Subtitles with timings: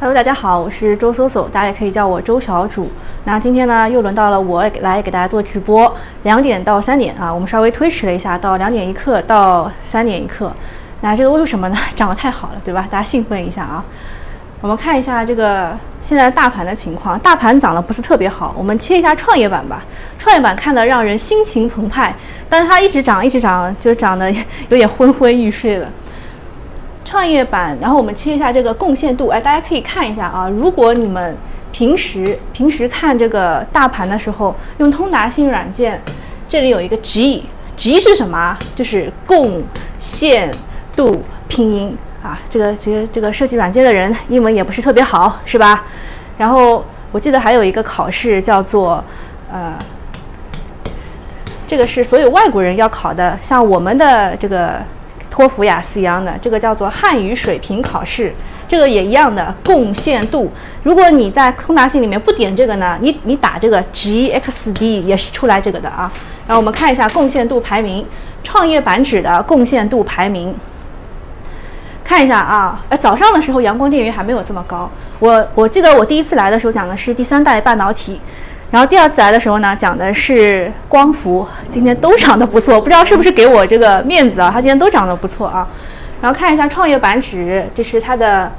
[0.00, 2.90] Hello，大家好，我是周搜搜，大家也可以叫我周小主。
[3.22, 10.52] 那今天呢，又轮到了我来给大家做直播，两点到三点啊，我们稍微推迟了一下，到两点一刻到三点一刻。
[11.00, 11.78] 那这个为什么呢？
[11.94, 12.86] 涨得太好了，对吧？
[12.90, 13.84] 大家兴奋一下啊！
[14.60, 18.52] 我们看一下这个现在大盘的情况，大盘涨得不是特别好。
[18.58, 19.84] 我们切一下创业板吧，
[20.18, 22.12] 创业板看得让人心情澎湃，
[22.48, 24.30] 但是它一直涨，一直涨，就涨得
[24.68, 25.88] 有点昏昏欲睡了。
[27.14, 30.48] 创业板，然后我们切一下这个贡献度，哎，大家可以看一下啊。
[30.48, 31.36] 如果你们
[31.70, 36.02] 平时平时看这个大盘的时候，用通达信软件，
[36.48, 38.58] 这里有一个 G，G 是什么？
[38.74, 39.62] 就是贡
[40.00, 40.52] 献
[40.96, 42.40] 度拼音啊。
[42.50, 45.84] 这个其实这个设计软件的人英文也不是特别好，是吧？
[46.36, 49.04] 然后我记得还有一个考试叫做
[49.52, 49.72] 呃，
[51.64, 54.82] 这个是所有外国人要考的，像我们的这个。
[55.34, 58.32] 托福、雅思一样的，这个叫做汉语水平考试，
[58.68, 60.48] 这个也一样的贡献度。
[60.84, 66.08] 如果你在通达信里面不点这个呢，你你打这个 G X D 也是出来这个的啊。
[66.46, 68.06] 然后我们看一下贡献度排名，
[68.44, 70.54] 创业板指的贡献度排名，
[72.04, 72.80] 看一下啊。
[72.88, 74.88] 哎，早上的时候阳光电源还没有这么高。
[75.18, 78.20] 我我记得我第一次来的时候讲的是第三代半导体。
[78.74, 84.50] 然后第二次来的时候呢，讲的是光伏，今天都涨得不错，不知道是不是给我这个面子啊？
[84.52, 85.68] 它今天都涨得不错啊。
[86.20, 88.50] 然后看一下创业板指，这是它的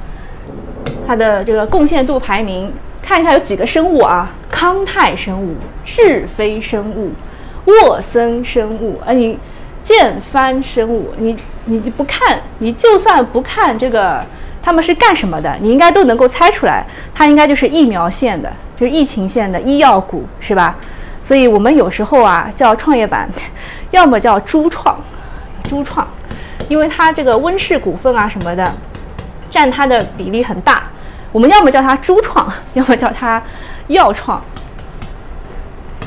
[1.06, 4.32] 它的这个贡献度排名，看一下有几个生物啊？
[4.50, 7.12] 康泰生物、智飞生物、
[7.66, 9.38] 沃森生物，呃，你
[9.84, 11.36] 建帆生物，你
[11.66, 14.24] 你不看，你就算不看这个
[14.64, 18.50] 他们是干什么的，你应该都能够猜出来，它应该就是疫苗线的。
[18.76, 20.76] 就是疫情线的医药股是吧？
[21.24, 23.28] 所以我们有时候啊叫创业板，
[23.90, 24.96] 要么叫猪创，
[25.68, 26.08] 猪创，
[26.68, 28.72] 因为它这个温氏股份啊什么的，
[29.50, 30.84] 占它的比例很大。
[31.32, 33.42] 我们要么叫它猪创， 要么叫它
[33.88, 34.42] 药创，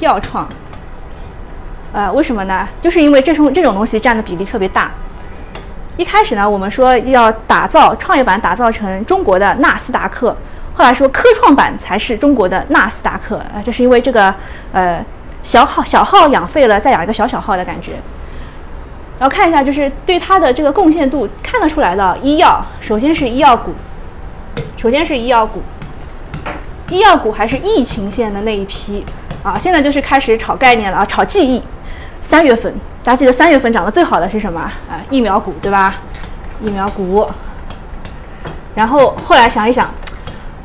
[0.00, 0.48] 药创。
[1.92, 2.68] 呃，为什么呢？
[2.80, 4.90] 就是因为这种这种东西占的比例特别大。
[5.96, 10.36] 一开始呢，我们说要打造创业板，打造成中国的纳斯达克。
[10.78, 14.32] 后来说科创板才是中国的纳斯达克啊，这是因为这个
[14.72, 15.04] 呃
[15.42, 17.94] 小号小号养废了，再养一个小小号的感觉。
[19.18, 23.74] 然后看一下，就是对它的这个贡献度看得出来的，医药首先是医药股，
[24.76, 25.60] 首先是医药股，
[26.90, 29.04] 医药股还是疫情线的那一批
[29.42, 31.60] 啊，现在就是开始炒概念了啊，炒记忆。
[32.22, 32.72] 三月份
[33.02, 35.02] 大家记得三月份涨得最好的是什么啊？
[35.10, 35.96] 疫苗股对吧？
[36.62, 37.28] 疫苗股。
[38.76, 39.92] 然后后来想一想。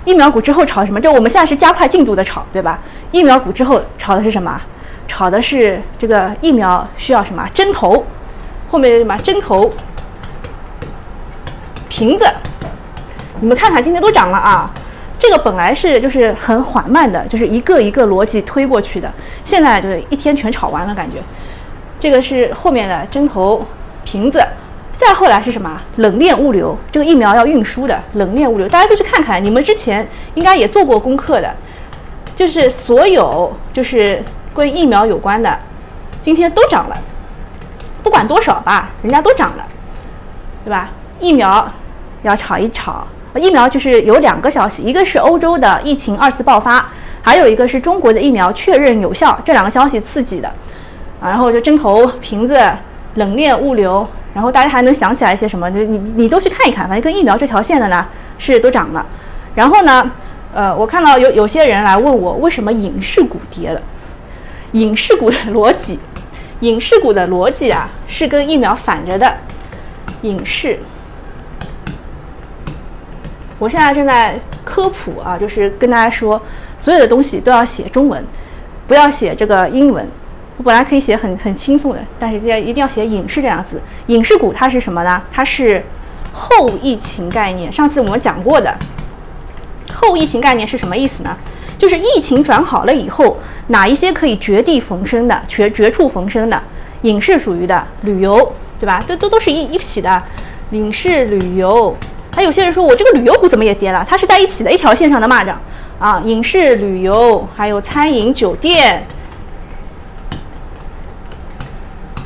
[0.05, 0.99] 疫苗股之后炒什么？
[0.99, 2.79] 就我们现在是加快进度的炒，对吧？
[3.11, 4.61] 疫苗股之后炒的是什么？
[5.07, 8.05] 炒的是这个疫苗需要什么针头？
[8.69, 9.71] 后面什么针头？
[11.87, 12.25] 瓶子？
[13.39, 14.71] 你们看看今天都涨了啊！
[15.19, 19.13] 这个本来是就是很缓慢的，就是一个一个逻辑推过去的，
[19.43, 21.17] 现在就是一天全炒完了感觉。
[21.99, 23.65] 这个是后面的针头
[24.03, 24.43] 瓶子。
[24.97, 25.81] 再后来是什么？
[25.97, 29.43] 冷链物流，这个疫苗要运输的冷链物流，大家都去看看。
[29.43, 31.53] 你们之前应该也做过功课的，
[32.35, 34.23] 就是所有就是
[34.53, 35.59] 跟疫苗有关的，
[36.21, 36.97] 今天都涨了，
[38.01, 39.65] 不管多少吧，人家都涨了，
[40.63, 40.89] 对吧？
[41.19, 41.69] 疫苗
[42.21, 43.05] 要炒一炒，
[43.35, 46.85] 疫苗就是有两个消息，一个是欧洲的疫情二次爆发，
[47.21, 50.47] 还有一个是中国的疫苗确认有效，这两个消息刺激的，
[51.19, 52.57] 啊，然后就针头瓶子
[53.15, 54.07] 冷链物流。
[54.33, 55.71] 然后大家还能想起来一些什么？
[55.71, 58.03] 就你你都去看一看，反正跟疫苗这条线的呢
[58.39, 59.05] 是都涨了。
[59.53, 60.11] 然后呢，
[60.51, 63.79] 呃，我看到有有些人来问我为什么影视股跌了。
[64.71, 65.99] 影视股的逻辑，
[66.61, 69.31] 影视股的逻辑啊是跟疫苗反着的。
[70.23, 70.79] 影视，
[73.59, 76.41] 我现在正在科普啊，就是跟大家说，
[76.79, 78.25] 所有的东西都要写中文，
[78.87, 80.07] 不要写这个英文。
[80.57, 83.81] 我本来可以写很很轻松的，但是现在一定要写影视这两个字。
[84.07, 85.21] 影视股它是什么呢？
[85.31, 85.83] 它是
[86.31, 87.71] 后疫情概念。
[87.71, 88.75] 上次我们讲过的
[89.93, 91.35] 后疫情概念是什么意思呢？
[91.79, 93.37] 就是疫情转好了以后，
[93.67, 96.61] 哪一些可以绝地逢生的、绝绝处逢生的？
[97.01, 99.03] 影视属于的，旅游对吧？
[99.07, 100.21] 都都都是一一起的。
[100.71, 101.95] 影视旅游，
[102.35, 104.05] 还有些人说我这个旅游股怎么也跌了？
[104.07, 105.53] 它是在一起的一条线上的蚂蚱
[105.99, 106.21] 啊。
[106.23, 109.05] 影视旅游，还有餐饮酒店。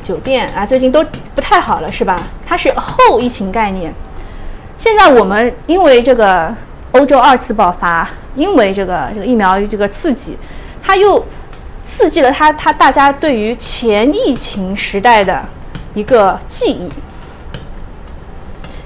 [0.08, 2.18] 酒店啊，最近都不太好了，是吧？
[2.46, 3.92] 它是后疫情概念。
[4.78, 6.50] 现在我们因为这个
[6.92, 10.38] 欧洲二次爆发，因为这个这个疫苗这个刺激，
[10.82, 11.22] 它又
[11.84, 15.44] 刺激了它它大家对于前疫情时代的
[15.92, 16.90] 一个记忆。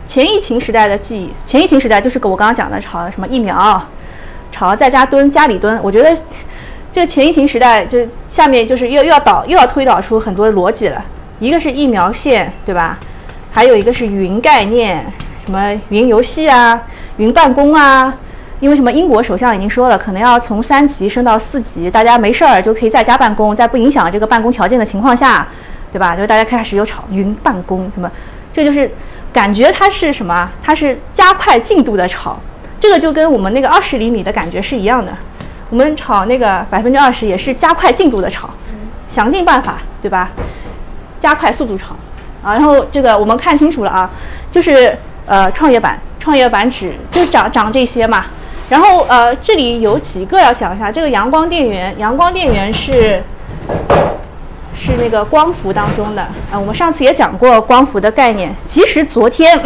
[0.05, 3.81] 前疫情时代的记忆，前疫情时代就是我刚刚讲的炒什么疫苗，
[4.51, 5.79] 炒在家蹲家里蹲。
[5.85, 6.19] 我觉得
[6.93, 11.03] 这个前疫情时代，就下面就是又又要导又要推导出很多逻辑了。
[11.41, 12.99] 一个是疫苗线，对吧？
[13.51, 15.05] 还有一个是云概念，
[15.45, 16.83] 什么云游戏啊，
[17.17, 18.15] 云办公啊。
[18.61, 18.93] 因为什么？
[18.93, 25.49] 英国首相已经说了，可能要从三级升到四级，大家没事儿就可以在家办公，在不影响这个办公条件的情况下，
[25.91, 26.15] 对吧？
[26.15, 28.09] 就是大家开始有炒云办公什么，
[28.53, 28.89] 这就是
[29.33, 30.49] 感觉它是什么？
[30.63, 32.39] 它是加快进度的炒，
[32.79, 35.11] 这个就跟我们那个二十厘米的感觉是一样的。
[35.73, 38.51] 我们炒那个百分之二十也是加快进度的炒，
[39.09, 40.29] 想尽办法，对吧？
[41.19, 41.95] 加快速度炒
[42.43, 42.53] 啊！
[42.53, 44.11] 然后这个我们看清楚了啊，
[44.51, 48.27] 就是呃创业板，创业板指就涨涨这些嘛。
[48.69, 50.93] 然后呃，这里有几个要讲一下。
[50.93, 53.23] 这个阳光电源，阳光电源是
[54.75, 56.59] 是那个光伏当中的啊。
[56.59, 58.55] 我们上次也讲过光伏的概念。
[58.65, 59.61] 其实昨天，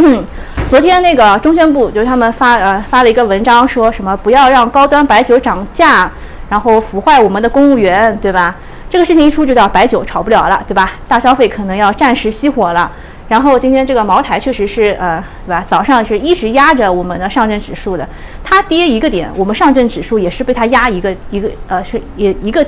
[0.69, 6.11] 昨天那个中宣部就是他们发呃发了一个文章，说什么不要让高端白酒涨价，
[6.49, 8.57] 然后腐坏我们的公务员，对吧？
[8.89, 10.93] 这个事情一出，就叫白酒炒不了了，对吧？
[11.09, 12.91] 大消费可能要暂时熄火了。
[13.29, 15.65] 然后今天这个茅台确实是呃，对吧？
[15.67, 18.09] 早上是一直压着我们的上证指数的，
[18.45, 22.65] 它跌一个点，我们上证指数也是被它压一个一个呃，是也一个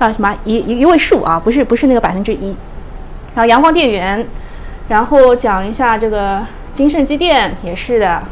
[0.00, 2.56] 啊什么一一一位数啊，不是不是那个百分之一。
[3.36, 4.26] 然后阳光电源，
[4.88, 6.44] 然后讲一下这个
[6.74, 8.22] 金盛机电也是的，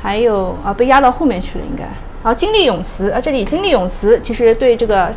[0.00, 1.82] 还有啊被压到后面去了应该。
[2.22, 5.12] 然后金利永磁啊，这里金利永磁其实对这个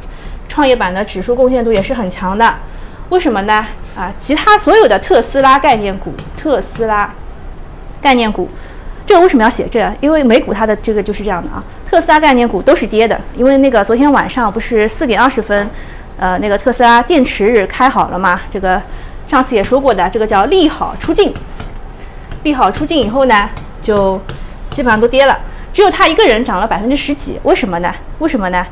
[0.47, 2.55] 创业板的指数贡献度也是很强的。
[3.09, 3.65] 为什么呢？
[3.97, 7.13] 啊，其他所有的特斯拉概念股，特斯拉
[8.01, 8.47] 概念股，
[9.09, 9.91] 这个为什么要写这？
[10.01, 13.19] 因为美股它的这个就是这样的啊，特斯拉概念股都是跌的。
[13.35, 15.67] 因为那个昨天晚上不是四点二十分，
[16.19, 18.41] 呃，那个特斯拉电池日开好了嘛？
[18.51, 18.79] 这个
[19.27, 21.33] 上次也说过的，这个叫利好出尽，
[22.43, 23.49] 利好出尽以后呢，
[23.81, 24.21] 就
[24.69, 25.35] 基本上都跌了，
[25.73, 27.39] 只有他一个人涨了百分之十几。
[27.41, 27.91] 为什么呢？
[28.19, 28.63] 为什么呢？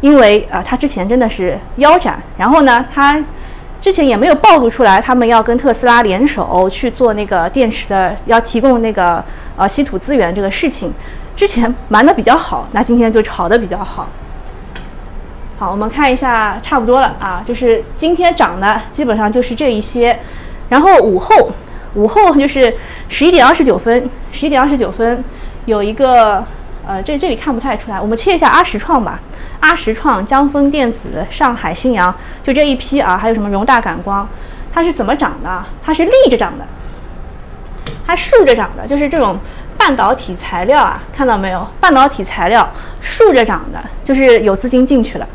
[0.00, 3.22] 因为啊，他之前真的是腰斩，然后呢，他。
[3.82, 9.22] 之前也没有暴露出来，他们要跟特斯拉联手去做那个电池的，要提供那个
[9.56, 10.94] 呃稀土资源这个事情。
[11.34, 14.08] 之前瞒的比较好，那今天就炒的比较好。
[15.58, 20.16] 好，我们看一下，差不多了啊，就是今天涨的基本上就是这一些。
[20.68, 21.50] 然后午后，
[21.94, 22.72] 午后就是
[23.08, 25.24] 十一点二十九分，十一点二十九分
[25.64, 26.44] 有一个
[26.86, 29.20] 呃，这这里看不太出来，我们切一下阿实创吧。
[29.60, 32.12] 阿实创、江丰电子、上海新阳，
[32.42, 34.28] 就这一批啊，还有什么荣大感光，
[34.72, 35.64] 它是怎么涨的？
[35.84, 36.66] 它是立着涨的，
[38.04, 39.38] 它竖着涨的，就是这种
[39.78, 41.64] 半导体材料啊，看到没有？
[41.80, 42.68] 半导体材料
[43.00, 45.28] 竖着涨的，就是有资金进去了，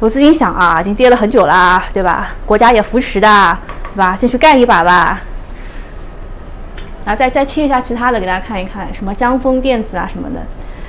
[0.00, 2.32] 有资金想啊，已经跌了很久了，对吧？
[2.44, 3.56] 国家也扶持的，
[3.94, 4.16] 对吧？
[4.16, 5.20] 进去干一把吧。
[7.04, 10.42] 然后再再切一下其他的，给大家看一看，什么江丰电子啊什么的，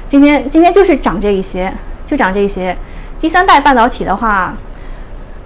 [0.10, 1.72] 今天今天就是涨这一些。
[2.06, 2.76] 就涨这一些，
[3.20, 4.58] 第三代半导体的话，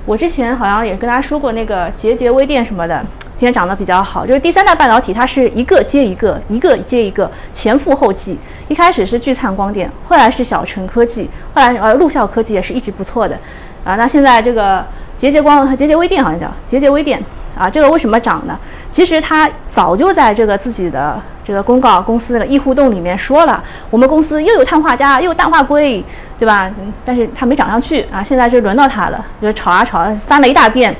[0.05, 3.05] 我之前好像也跟大家说过那个节节微电什么的，
[3.35, 4.25] 今天涨得比较好。
[4.25, 8.39] 就是第三代半导体，它是一个接一个，一个接一个，前赴后继。
[8.69, 13.37] 一开始是聚灿光电，后来是小城科技，后来呃陆校科技也是一直不错的
[13.83, 13.97] 啊。
[13.97, 14.85] 那现在这个
[15.17, 17.21] 节节光和捷捷微电好像叫节节微电。
[17.57, 18.57] 啊，这个为什么涨呢？
[18.89, 26.03] 其实他早就在这个自己的这个公告公司的易互动里面说了，我们公司又有碳化镓，又有氮化硅，
[26.39, 26.71] 对吧？
[27.05, 30.95] 但是它没涨上去啊，现在就轮到它了，就炒啊炒，翻了一大遍。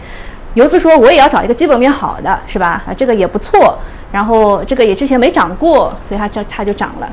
[0.54, 2.84] 游资说我也要找一个基本面好的，是吧？
[2.88, 3.78] 啊，这个也不错。
[4.12, 7.10] 然后这个也之前没涨过，所以它就它就涨了。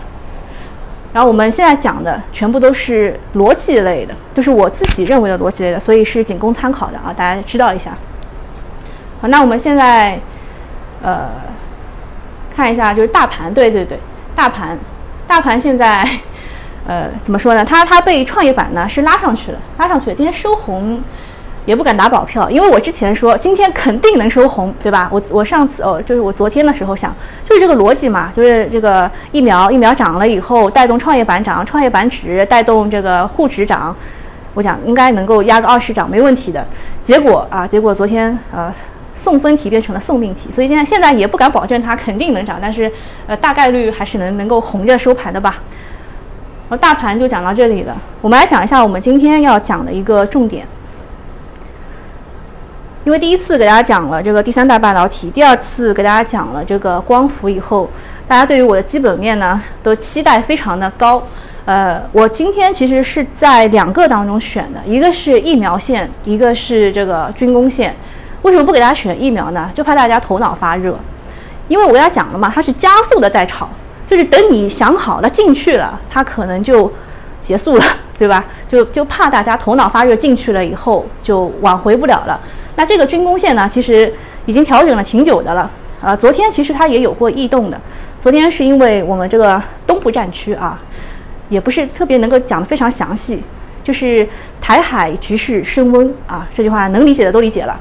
[1.14, 7.92] 然后我们现在讲的全部都是逻辑类的，就是我自己认为的逻辑类的，所以是仅供参考的啊，大家知道一下。
[9.20, 10.18] 好，那我们现在，
[11.02, 11.28] 呃，
[12.56, 13.98] 看一下，就是大盘，对对对，
[14.34, 14.78] 大盘，
[15.26, 16.08] 大盘现在，
[16.86, 17.62] 呃，怎么说呢？
[17.62, 20.16] 它它被创业板呢是拉上去了，拉上去了。
[20.16, 21.02] 今天收红，
[21.66, 25.06] 也不敢打保票，因为我之前说今天肯定能收红，对吧？
[25.12, 33.94] 我我上次哦，就是我昨天的时候想，就是这个逻辑嘛，就是这个疫苗疫苗涨了以后带动创业板涨，创业板指带动这个沪指涨，
[34.54, 36.66] 我想应该能够压个二十涨没问题的。
[37.02, 38.72] 结果啊，结果昨天呃。
[39.20, 42.90] 送分题变成了送命题，所以现在现在也不敢保证它肯定能涨，但是
[43.26, 45.58] 呃大概率还是能能够红着收盘的吧。
[46.70, 50.66] 好，大盘就讲到这里了，我们来讲一下我们今天要讲的一个重点。
[53.04, 57.90] 因为第一次给大家讲了这个第三代半导体，第二次给大家讲了这个光伏以后，
[58.26, 61.22] 大家对于我的基本面呢都期待非常的高。
[61.66, 67.94] 呃，我今天其实是在两个当中选的，一个是疫苗线，一个是这个军工线。
[68.42, 69.70] 为什么不给大家选疫苗呢？
[69.74, 70.98] 就怕大家头脑发热。
[71.68, 73.68] 因为我跟大家讲了嘛，它是加速的在炒，
[74.06, 76.92] 就是等你想好了进去了，它可能就
[77.38, 77.84] 结束了，
[78.18, 78.44] 对吧？
[78.68, 82.40] 就就怕大家头脑发热进去了以后就挽回不了了。
[82.76, 84.12] 那这个军工线呢，其实
[84.46, 85.70] 已经调整了挺久的了。
[86.00, 87.80] 呃，昨天其实它也有过异动的。
[88.18, 90.80] 昨天是因为我们这个东部战区啊，
[91.48, 93.42] 也不是特别能够讲得非常详细，
[93.82, 94.26] 就是
[94.60, 97.78] 台海局势升温啊，这句话能理解的都理解了。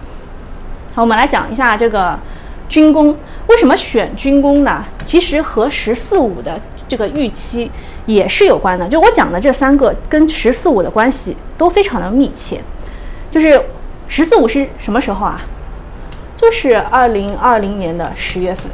[1.02, 2.20] 我们来讲一下这个
[2.68, 3.16] 军工
[3.48, 4.86] 为什么选军工呢？
[5.06, 7.72] 其实和“十四五”的这个预期
[8.06, 8.88] 也是有关的。
[8.88, 12.62] 就我讲的这三个跟“十四五”的关系都非常的密切。
[13.32, 13.60] 就是
[14.10, 15.42] “十四五”是什么时候啊？
[16.36, 18.66] 就是二零二零年的十月份，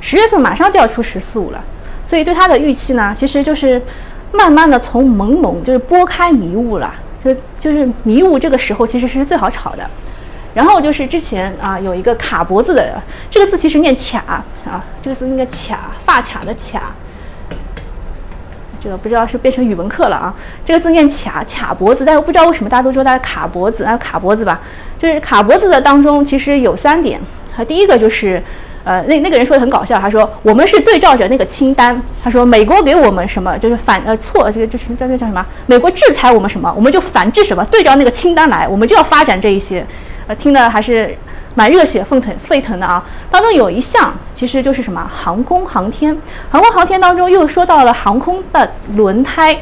[0.00, 1.62] 十月份马上就要出“十四五”了，
[2.06, 3.80] 所以对它的预期呢，其实就是
[4.32, 6.94] 慢慢的从朦胧，就是拨开迷雾了。
[7.22, 9.88] 就就是迷雾这个时候其实是最好炒的。
[10.54, 16.94] 然后就是之前啊有一个卡脖子的这个字，其实念卡啊，这个字那个卡发卡的卡。
[18.80, 24.60] 这个不知道是变成语文课了啊，这个字念卡卡脖子，但是不知道为什么大家都说它是卡脖子啊卡脖子吧，
[24.98, 27.20] 就是卡脖子的当中其实有三点
[27.56, 28.42] 啊，第一个就是。
[28.84, 35.46] 呃，那那个人说的很搞笑，他说我们是对照着那个清单，他说美国给我们什么就是反呃错，这个就是叫叫叫什么？
[35.66, 39.86] 美国制裁我们什么，我们就反制什么，对照那个清单来，我们就要发展这一些。
[40.34, 41.16] 听的还是
[41.54, 43.04] 蛮热血沸腾沸腾的啊。
[43.30, 46.16] 当中有一项其实就是什么航空航天，
[46.50, 49.58] 航空航天当中又说到了航空的轮胎，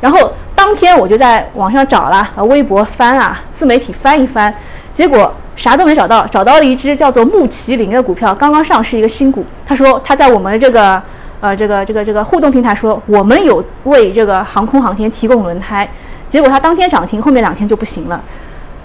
[0.00, 4.54] 然后当天我就在网上找了，呃，微博翻啊，自媒体翻一翻，
[4.92, 5.32] 结果。
[5.58, 9.44] 啥都没找到，找到了一只叫做木麒麟的股票，刚刚上市一个新股。
[9.66, 11.02] 他说他在我们这个
[11.40, 15.90] 呃这个这个这个互动平台说我们有为这个航空航天提供轮胎，
[16.28, 18.22] 结果它当天涨停，后面两天就不行了。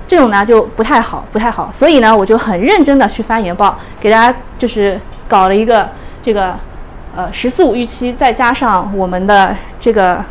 [0.07, 1.69] 这种呢就不太好，不太好。
[1.73, 5.89] 所以呢我就很认真的去翻研报，给大家就是搞了一个
[6.21, 6.55] 这个
[7.15, 10.23] 呃十四五预期，再加上我们的这个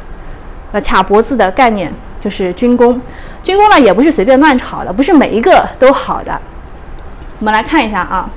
[0.72, 1.92] 呃卡脖子的概念。
[2.22, 3.00] 就是军工，
[3.42, 6.40] 军工呢也不是随便乱炒的，不是每一个都好的。
[7.40, 8.30] 我们来看一下啊，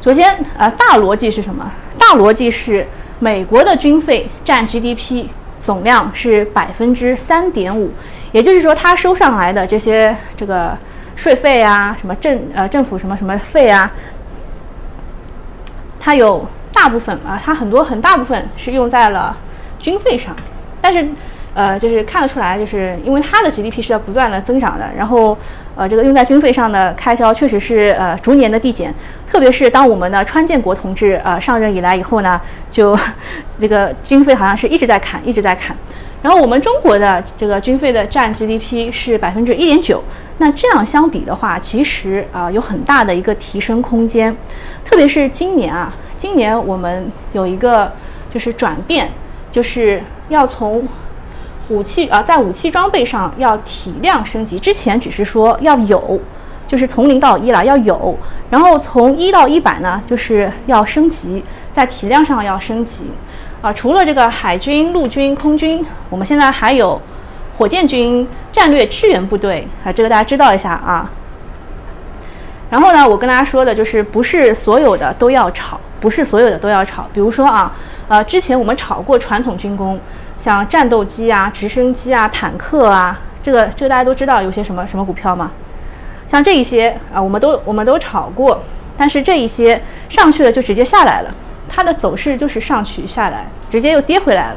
[0.00, 1.70] 首先呃大逻辑是什么？
[1.98, 2.88] 大逻辑是
[3.18, 5.26] 美国的军费占 GDP
[5.58, 7.92] 总量是百分之三点五，
[8.36, 10.76] 也就是说他收上来的这些这个
[11.16, 13.90] 税费啊，什么政呃政府什么什么费啊，
[15.98, 19.34] 它有大部分啊，它很多很大部分是用在了
[19.78, 20.36] 军费上，
[20.82, 21.08] 但是。
[21.58, 25.34] 呃，就是看得出来，就是因为它的 GDP 是在不断的增长的，然后，
[25.74, 28.94] 呃，这个用在军费上的开销确实是呃逐年的递减，
[29.26, 32.38] 特别是当我们的川建国同志呃上任以来以后呢，
[32.70, 32.94] 就
[33.58, 35.74] 这个军费好像是一直在砍，一直在砍，
[36.26, 40.02] 然后我们中国的这个军费的占 GDP 是百分之一点九，
[40.38, 44.36] 那这样相比的话，其实啊有很大的一个提升空间，
[44.84, 47.92] 特别是今年啊，今年我们有一个
[48.34, 49.12] 就是转变，
[49.52, 50.82] 就是要从
[51.68, 54.58] 武器啊，在武器装备上要体量升级。
[54.58, 56.20] 之前只是说要有，
[56.66, 58.18] 就是从零到一了要有，
[58.50, 63.04] 然后从一到一百呢，就是要升级，在体量上要升级。
[63.66, 67.02] 啊，除了这个海军、陆军、空军，我们现在还有
[67.58, 71.10] 火箭军战略支援部队啊，这个大家知道一下啊。
[72.70, 77.08] 然后呢，我跟大家说的就是，不是所有的都要炒，不是所有的都要炒。
[77.12, 77.74] 比如说啊，
[78.06, 79.98] 呃，之前我们炒过传统军工。
[80.38, 85.50] 像战斗机啊、直升机啊、坦克啊，这个这个大家都知道有些什么什么股票吗？
[86.28, 88.62] 像这一些啊，我们都我们都炒过，
[88.96, 91.34] 但是这一些上去了就直接下来了，
[91.68, 94.56] 它的走势就是上去下来，直接又跌回来了。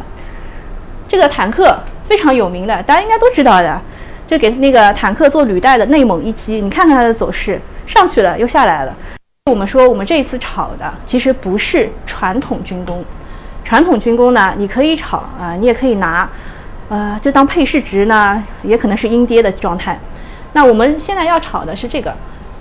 [1.08, 3.82] 这个坦克非常有名的，大家应该都知道的，
[4.28, 8.96] 就给那个坦克做履带的内蒙一击，你看看它的走势，上去了又下来了。
[9.50, 13.04] 我们说我们这一次炒的其实不是传统军工。
[13.63, 16.30] 传统军工呢，你可以炒啊，你也可以拿，
[16.89, 20.00] 呃，就当配市值呢，也可能是阴跌的状态。
[20.54, 22.13] 那我们现在要炒的是这个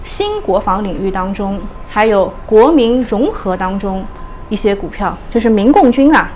[0.04, 4.04] 新国防领域当中，还有国民融合当中
[4.48, 6.30] 一些股票，就是民共军啊，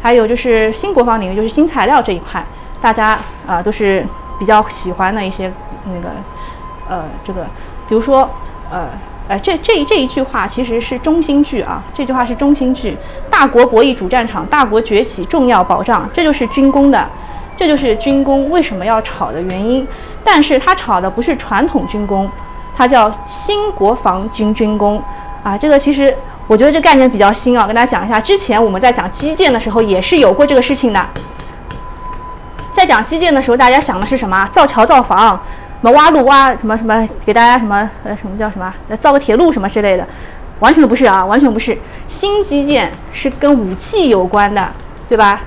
[0.00, 2.44] 还有就是新国防领域，就是新材料这一块，
[2.80, 4.06] 大家啊都是
[4.38, 5.52] 比较喜欢的一些
[5.86, 6.08] 那个，
[6.88, 7.46] 呃，这个，
[7.88, 8.28] 比如说，
[8.70, 8.88] 呃。
[9.26, 12.94] 呃，这这这一句话其实是中心句啊，这句话是中心句。
[13.30, 17.08] 大国博弈主战场，大国崛起重要保障，这就是军工的，
[17.56, 19.88] 这就是军工为什么要炒的原因。
[20.22, 22.30] 但是它炒的不是传统军工，
[22.76, 25.02] 它叫新国防军军工
[25.42, 25.56] 啊。
[25.56, 26.14] 这个其实
[26.46, 28.20] 我觉得这概念比较新啊，跟大家讲一下。
[28.20, 31.06] 之前我们在讲基建的时候也是有过这个事情的。
[32.74, 34.48] 在讲基建的时候，大家想的是什么？
[34.52, 35.40] 造桥造房。
[35.80, 40.06] 什么挖路挖什么什么，给大家什么呃什么叫什么，造个铁路什么之类的，
[40.60, 41.76] 完全不是啊，完全不是。
[42.08, 44.66] 新基建是跟武器有关的，
[45.10, 45.42] 对吧？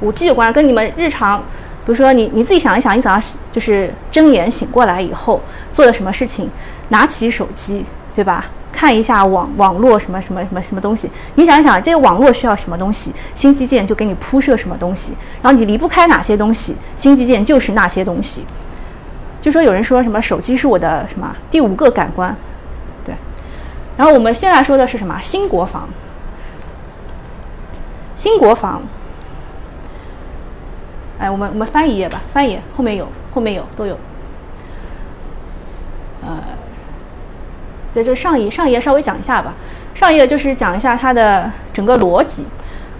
[0.00, 1.38] 武器有关，跟你们日常，
[1.84, 5.40] 比如说你你自己想一想，你早上就是睁眼醒过来以后
[5.72, 6.48] 做了什么事情，
[6.90, 8.46] 拿起手机，对吧？
[8.74, 18.44] 看一下网网络什么什么什么什么东西，你想想，这个网络需要什么东西，新基建就给你铺设什么东西，然后你离不开哪些东西，新基建就是那些东西。
[19.40, 22.34] 就说有人说什么手机是我的什么第五个感官，
[23.04, 23.14] 对。
[23.96, 25.88] 然后我们现在说的是什么新国防？
[28.16, 28.82] 新国防。
[31.18, 33.96] 哎，我们我们翻一页吧，翻一页，后面有，后面有，都有。
[36.26, 36.38] 呃，
[37.94, 39.54] 在这上一上一页稍微讲一下吧。
[39.94, 42.44] 上一页就是讲一下它的整个逻辑，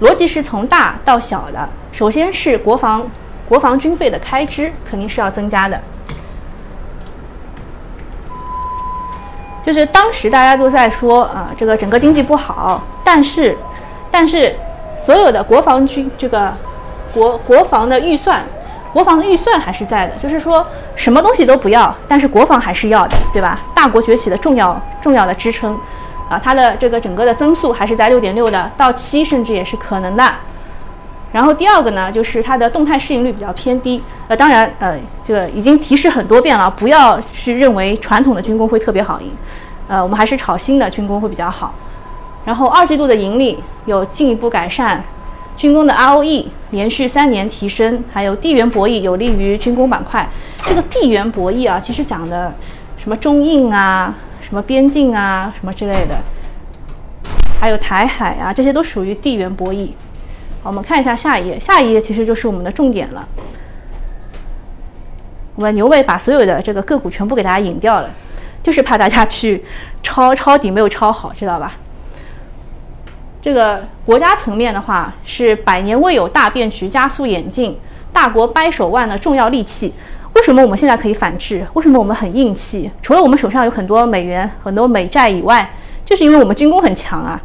[0.01, 1.69] 逻辑是从大到小的。
[1.91, 3.05] 首先是国防
[3.49, 5.81] 国防军费的开支肯定是要增加的。
[9.65, 13.57] 就是当时大家都在说啊，这个整个经济不好，但是，
[14.11, 14.55] 但是
[14.97, 16.55] 所有的国防军这个
[17.13, 18.45] 国国防的预算，
[18.95, 20.15] 国防的预算还是在的。
[20.17, 23.61] 就是说什么东西都不要，但是国防还是要的，对吧？
[23.75, 25.77] 大国崛起的重要重要的支撑，
[26.31, 30.33] 啊，它的这个整个的增速还是在六点六的，到七甚至也是可能的。
[31.33, 34.01] 然后第二个呢，就是它的动态适应率比较偏低。
[34.29, 34.97] 呃，当然，呃，
[35.27, 39.31] 这个已经提示很多遍了，不要去认为传统的军工会特别好赢。
[39.89, 41.75] 呃，我们还是炒新的军工会比较好。
[42.45, 45.03] 然后二季度的盈利有进一步改善，
[45.57, 50.29] 军工的 ROE 连续三年提升，还有地缘博弈有利于军工板块。
[50.67, 52.53] 这个地缘博弈啊，其实讲的
[52.97, 56.17] 什么中印啊，什么边境啊，什么之类的，
[57.61, 59.91] 还有台海啊，这些都属于地缘博弈。
[60.63, 63.29] 我们看一下下一页，下一页其实就是我们的重点了。
[65.55, 68.11] 我们牛尾把所有的这个个股全部给大家引掉了，
[68.63, 69.63] 就是怕大家去
[70.03, 71.77] 抄抄底没有抄好，知道吧？
[73.45, 77.79] 这个国家层面的话，是百年未有大变局加速演进，
[78.11, 79.93] 大国掰手腕的重要利器。
[80.33, 81.63] 为什么我们现在可以反制？
[81.75, 82.91] 为什么我们很硬气？
[83.03, 85.71] 除了我们手上有很多美元、很多美债以外，
[86.07, 87.39] 就是因为我们军工很强啊。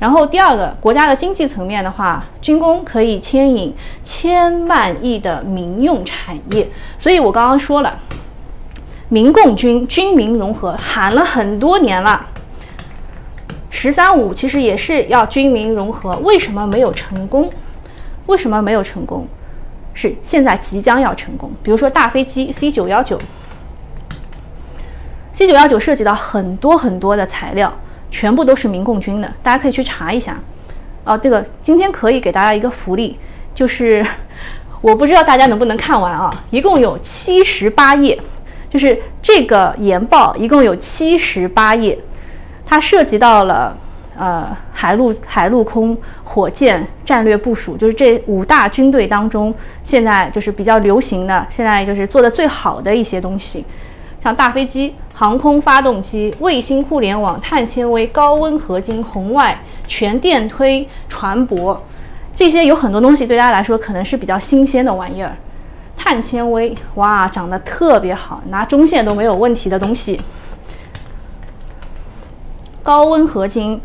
[0.00, 3.72] 然后第二个国家的经济层面的话，军工可以牵引
[4.02, 8.00] 千万亿的民用产业，所以我刚刚说了，
[9.10, 12.26] 民共军军民融合喊了很多年了，
[13.74, 17.50] 十三五其实也是要军民融合，为什么没有成功？
[18.26, 19.26] 为什么没有成功？
[19.92, 21.50] 是现在即将要成功。
[21.60, 23.20] 比如说大飞机 C 九幺九
[25.32, 27.72] ，C 九幺九涉及到很多很多的材料。
[28.10, 30.38] 全部都是民共军的，大家可以去查一下。
[31.02, 33.18] 哦，这个今天可以给大家一个福利，
[33.52, 34.06] 就是
[34.80, 38.16] 我不知道大家能不能看完啊，一共有七十八页，
[38.70, 41.98] 就是这个研报一共有七十八页，
[42.66, 43.76] 它涉及到了
[44.16, 53.64] 呃海陆海陆空火箭战略部署，就是这五大军队当中现在就是比较流行的，现在就是做的最好的一些东西，
[54.22, 54.94] 像大飞机。
[55.16, 61.78] 航空发动机、卫星互联网、碳纤维、高温合金、红外、全电推、船舶，
[62.34, 65.36] 这些有很多东西对大家来说可能是比较新鲜的玩意儿。
[65.96, 70.20] 碳纤维，哇，长得特别好，拿中线都没有问题的东西。
[72.84, 73.80] 高温合金，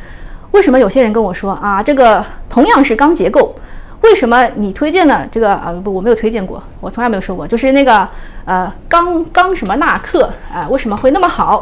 [0.51, 3.55] 为什么有些人跟我说啊，这个同样是钢结构？
[4.01, 8.07] 为什么你推荐的这个啊不我没有推荐过，我从来没有说过，就是那个
[8.45, 11.59] 呃钢钢什么纳克啊为什么会那么好？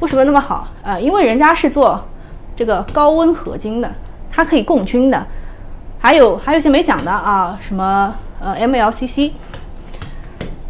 [0.00, 0.68] 为什么那么好？
[0.82, 2.02] 呃，因为人家是做
[2.54, 3.90] 这个高温合金的，
[4.30, 5.26] 它可以共军的。
[5.98, 9.32] 还有还有些没讲的啊，什么呃 MLCC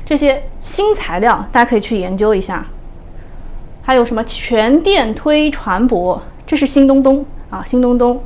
[0.04, 2.64] 这些新材料，大家可以去研究一下。
[3.86, 8.20] 还有什么全电推船舶，这是新东东啊，新东东。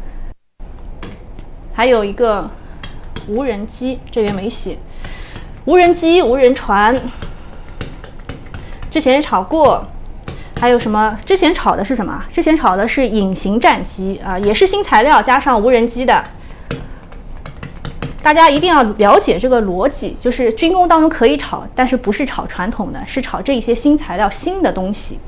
[1.75, 2.49] 还有一个
[3.29, 4.79] 无人机，这边没写。
[5.66, 6.99] 无人机、无人船，
[8.90, 9.85] 之前也炒过。
[10.59, 11.18] 还有什么？
[11.27, 12.25] 之前炒的是什么？
[12.33, 16.25] 之前炒的是隐形战机啊，也是新材料加上无人机的。
[18.23, 25.18] 大家一定要了解这个逻辑，就是军工当中可以炒，但是不是炒传统的，是炒这一些新材料、新的东西。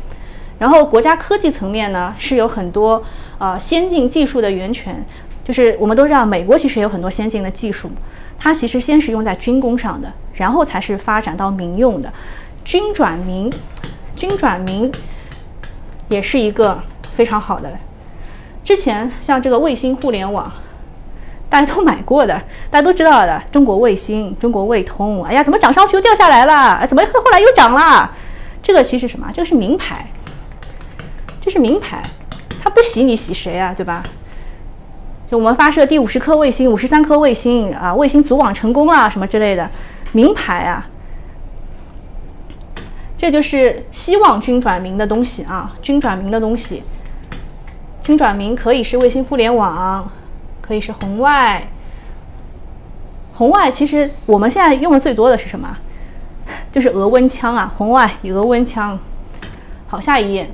[0.63, 3.03] 然后国家科技层面呢，是有很多
[3.39, 5.05] 呃先进技术的源泉。
[5.43, 7.91] 就是我们都知道，美国其实也有很多先进的技术，
[8.39, 12.13] 它其实先是用在军工上的，然后才是发展到民用的。
[12.65, 13.53] 军转民，
[14.15, 14.89] 军转民
[16.07, 16.81] 也是一个
[17.17, 17.69] 非常好的。
[18.63, 20.49] 之前像这个卫星互联网，
[21.51, 26.87] 大家都买过的，大家都知道的，中国卫星、中国卫通，哎呀，怎么涨上去又掉下来了？
[26.87, 28.09] 怎么后来又涨了？
[28.63, 29.29] 这个其实什么？
[29.35, 30.07] 这个是名牌，
[31.43, 32.03] 这是名牌。
[32.75, 33.75] 不洗你洗谁啊？
[33.77, 34.03] 对吧？
[35.27, 39.71] 就我们发射第五十颗卫星、五十三颗卫星啊，卫星组网成功了什么之类的，
[40.13, 40.89] 名牌啊。
[43.19, 46.83] 这就是希望军转民的东西啊，军转民的东西。
[48.03, 50.11] 军转民可以是卫星互联网，
[50.63, 51.69] 可以是红外。
[53.35, 55.77] 红外其实我们现在用的最多的是什么？
[56.73, 58.99] 就是额温枪啊，红外额温枪。
[59.87, 60.51] 好，下一页。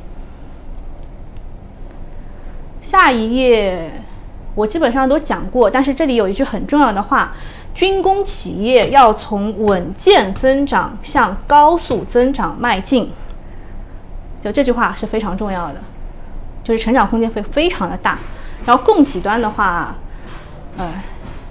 [2.90, 3.90] 下一页
[4.54, 7.34] 我基本上都讲过，但是这里有一句很重要的话。
[7.74, 13.12] 军工企业要从稳健增长向高速增长迈进，
[14.42, 15.80] 就这句话是非常重要的，
[16.64, 18.18] 就是成长空间会非常的大。
[18.64, 19.94] 然后供给端的话，
[20.78, 20.92] 呃，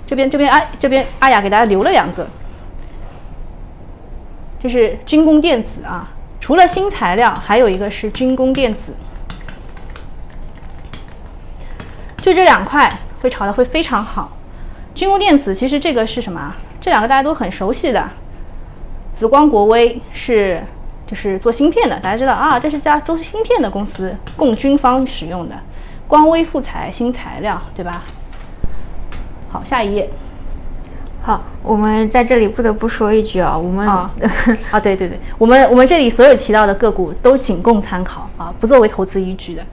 [0.05, 2.27] 这边这边哎，这边阿雅给大家留了两个，
[4.59, 6.09] 这是军工电子啊，
[6.41, 8.91] 除了新材料，还有一个是军工电子，
[12.27, 14.37] 就这两块会炒的会非常好。
[14.93, 16.53] 军工电子其实这个是什么？
[16.81, 18.09] 这两个大家都很熟悉的，
[19.15, 20.61] 紫光国威是
[21.05, 25.55] 就是做芯片的，大家知道啊，这是家做芯片的公司，供军方使用的。
[26.05, 28.03] 光威复材新材料，对吧？
[29.49, 30.09] 好，下一页。
[31.21, 34.11] 好，我们在这里不得不说一句啊，我们啊
[34.69, 39.65] 啊，对对对，我们我们这里所有提到的个股都仅供参考啊，不作为投资依据的。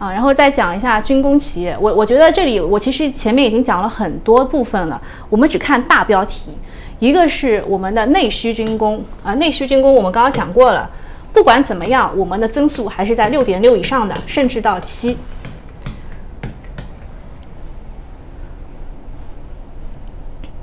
[0.00, 1.76] 啊，然后再讲一下军工企业。
[1.78, 6.50] 我我觉得这里我其实前面已经讲了很多部分了，我们只看大标题。
[6.98, 10.88] 一个是我们的内需军工啊，内需军工我们刚刚讲过了。
[11.32, 15.16] 不管怎么样，我们的增速还是在六点六以上的，甚至到七。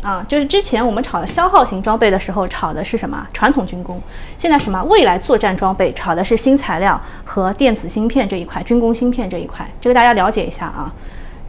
[0.07, 3.27] 啊，就是之前我们炒的消耗型装备的时候，炒的是什么？
[3.33, 4.01] 传统军工。
[4.37, 4.81] 现在什么？
[4.85, 10.93] 未来作战装备，炒的是新材料和电子芯片这一块，军工芯片这一块，这个大家了解一下啊。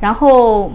[0.01, 0.73] 然后，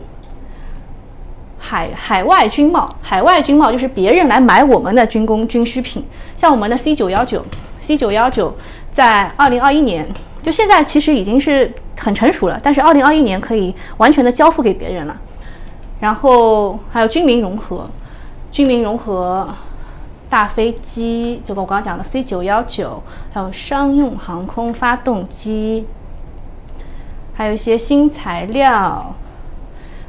[1.60, 6.06] 海海外军贸，海外军贸就是别人来买我们的军工军需品，
[6.38, 7.46] 像我们的 C 九幺九
[7.82, 8.56] ，C 九幺九
[8.94, 10.08] 在二零二一年，
[10.42, 11.70] 就现在其实已经是
[12.00, 15.20] 很成熟了，但是二零二一年可以完全的交付给别人了。
[16.04, 17.88] 然后还有军民融合，
[18.52, 19.48] 军民融合
[20.30, 25.88] 大飞机，就跟我刚刚讲的 C 九幺九，还有商用航空发动机，
[27.34, 29.16] 还有一些新材料，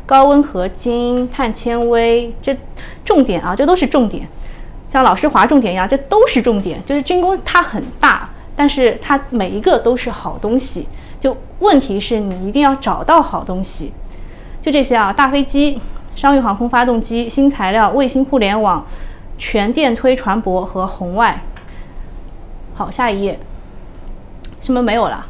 [0.05, 2.57] 高温合金、碳纤维，这
[3.05, 4.27] 重点啊，这都是重点，
[4.89, 6.85] 像老师划重点一样，这都是重点。
[6.85, 10.89] 就是军工它很大，但是它每一个都是好东西，
[11.21, 13.93] 就问题是你一定要找到好东西。
[14.65, 15.79] 就这些啊，大飞机、
[16.17, 18.83] 商用航空发动机、新材料、卫星互联网、
[19.37, 21.39] 全电推船舶和红外。
[22.75, 23.39] 好，下一页，
[24.63, 25.27] 什么没有了？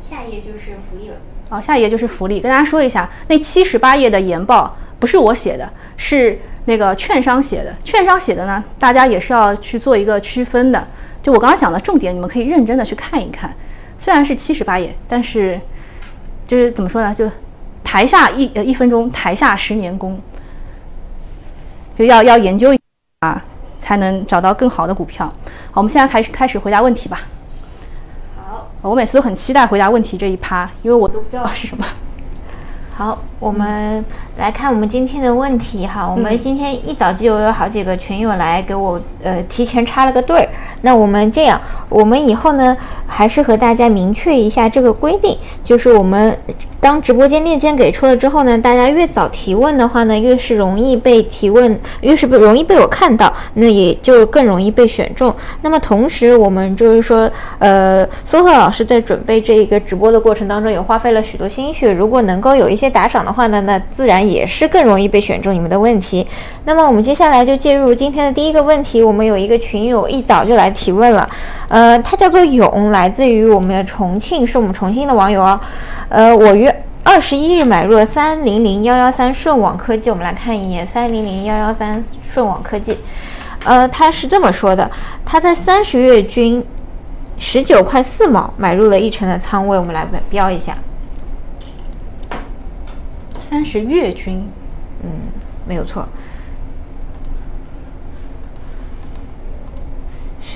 [0.00, 1.16] 下一页就是福利了。
[1.50, 2.40] 哦，下一页就是福利。
[2.40, 7.76] 跟大家说一下，那七十八页的研报不是我写的，是那个券商写的。
[7.84, 10.82] 券商写的呢，大家也是要去做一个区分的。
[11.22, 13.54] 就我刚刚讲的重点，你们可以认真的去看一看。
[13.98, 15.60] 虽然是七十八页，但是
[16.46, 17.14] 就是怎么说呢？
[17.14, 17.30] 就
[17.88, 20.20] 台下一呃一分钟，台下十年功，
[21.94, 22.76] 就要要研究
[23.20, 23.42] 啊，
[23.80, 25.24] 才能找到更好的股票。
[25.70, 27.22] 好，我们现在开始开始回答问题吧。
[28.36, 31.86] 好，我每次都很期待回答问题这一趴，因为我都不知道是什么。
[32.94, 34.04] 好，我们
[34.36, 36.06] 来看我们今天的问题哈。
[36.06, 40.48] 我们今天一早就有好几个群友来给我呃提前插了个队儿。
[40.82, 46.36] 那我们这样，我们以后呢还是和大家明确一下这个规定，就是我们
[46.80, 55.34] 当直播间链接给出了之后呢，大家越早提问的话呢，越是容易被提问，越是不容易被我看到，那也就更容易被选中。
[55.60, 61.92] 那么同时，我们就是说，呃，苏赫老师在准备这一个直播的过程当中，也花费了许多心血。
[61.92, 66.26] 如果能够有一些打赏的话呢，那自然也是更容易被选中你们的问题。
[66.64, 70.68] 那么我们接下来就进入今天的第一个问题，我们有一个群友一早就来。
[70.78, 71.28] 提问了，
[71.68, 75.58] 呃，他叫做勇，来自于我们的重庆，是我们重庆的网友哦。
[76.08, 76.70] 呃，我于
[77.04, 82.96] 二十一日买入了三零零幺幺三顺网科技，我们来看一眼三零零幺幺三顺网科技。
[83.64, 84.90] 呃，他是这么说的，
[85.24, 86.64] 他在三十月均
[87.38, 90.78] 十九块四毛买入了一成的仓位，我们来标一下。
[93.40, 94.48] 三十月均，
[95.02, 95.10] 嗯，
[95.66, 96.06] 没有错。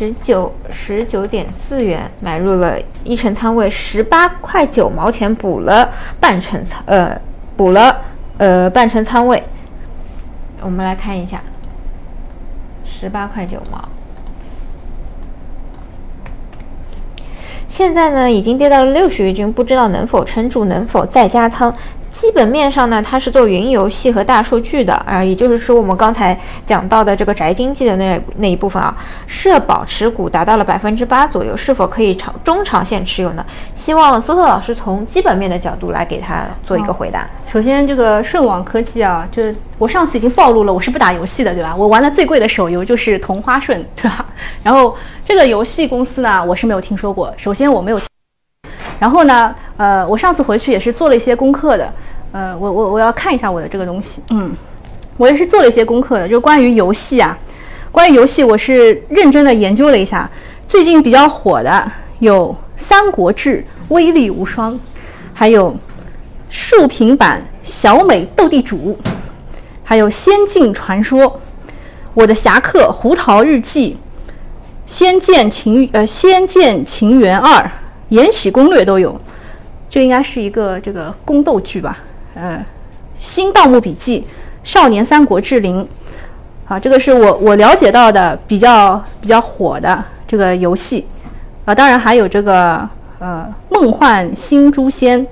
[0.02, 5.88] 十九十九点四元买入了一成仓位，十八块九毛钱补了
[6.18, 7.16] 半成仓，呃，
[7.56, 8.00] 补了
[8.36, 9.40] 呃半成仓位。
[10.60, 11.40] 我们来看一下，
[12.84, 13.88] 十八块九毛。
[17.68, 21.72] 现在呢已经跌到了六十余均，不知道能否撑住，能否再加仓？
[22.22, 33.44] 基本面上呢，它是做云游戏和大数据的，啊，也就是说我们刚才讲到的这个宅经济的那那一部分啊，社保持股达到了百分之八左右，是否可以长中长线持有呢？
[33.74, 37.28] 希望苏特老师从基本面的角度来给他做一个回答。
[37.52, 41.74] 首先，这个顺网科技啊，就是我上次已经暴露了，我是不打游戏的，对吧？
[41.74, 44.24] 我玩的最贵的手游就是同花顺， 对吧？
[44.62, 47.34] 然后这个游戏公司呢，我是没有听说过。
[47.36, 48.00] 首先我没有。
[49.00, 51.92] 然后呢，呃，我上次回去也是做了一些功课的，
[52.32, 54.54] 呃，我我我要看一下我的这个东西，嗯，
[55.16, 57.38] 我也是做了一些功课的，就关于游戏啊，
[57.90, 60.28] 关于游戏我是认真的研究了一下，
[60.66, 62.48] 最近比较火的有
[62.82, 63.58] 《三国志》
[63.94, 64.78] 威力无双，
[65.34, 65.76] 还有
[66.48, 68.98] 竖屏版小美斗地主，
[69.84, 71.20] 还有《仙境传说》，
[72.14, 73.98] 我的侠客胡桃日记，
[74.86, 77.62] 《仙剑情》呃《仙剑情缘二》。
[78.14, 79.18] 《延禧攻略》都有，
[79.88, 81.98] 这应该是一个这个宫斗剧吧？
[82.34, 82.58] 嗯，
[83.18, 84.20] 《新盗墓笔记》
[84.64, 85.82] 《少年三国志零》，
[86.66, 91.06] 啊，这个是我我了解到的比较比较火的这个游戏，
[91.64, 95.20] 啊，当然还有这个呃《梦幻新诛仙》《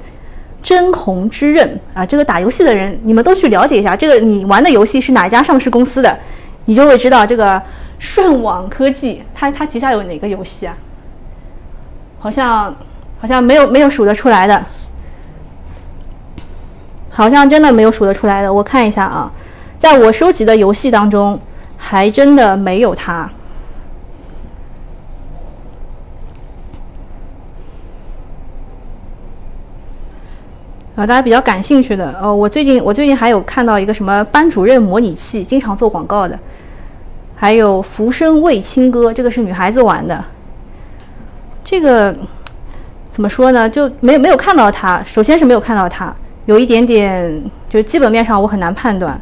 [0.62, 6.18] 真红之刃》啊，这个打游戏的人你们都去了解一下，这个你玩的游戏是哪家上市公司的，
[6.66, 7.60] 你就会知道这个
[7.98, 10.76] 顺网科技它它旗下有哪个游戏啊？
[12.18, 12.76] 好像
[13.18, 14.62] 好像没有没有数得出来的，
[17.10, 18.52] 好像真的没有数得出来的。
[18.52, 19.30] 我看一下啊，
[19.76, 21.38] 在我收集的游戏当中，
[21.76, 23.30] 还真的没有它。
[30.96, 36.38] 啊，大家比较感兴趣的哦，我最近我最近还有看到一个什么班主任模拟器，经常做广告的，
[37.34, 40.22] 还有《浮生为卿歌》，这个是女孩子玩的。
[41.64, 42.14] 这个
[43.10, 43.70] 怎么说呢？
[43.70, 45.02] 就没有没有看到它。
[45.04, 46.14] 首先是没有看到它，
[46.50, 49.20] 有一点点，就是基本面上我很难判断。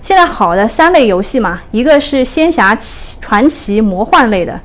[0.00, 4.60] 现在好的三类游戏嘛，一个是仙侠奇传奇魔幻类的，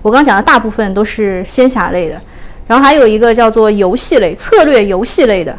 [0.00, 2.18] 我刚讲的大部分都是仙侠类的。
[2.66, 5.54] 然后还有一个叫做游戏类、策略游戏类的，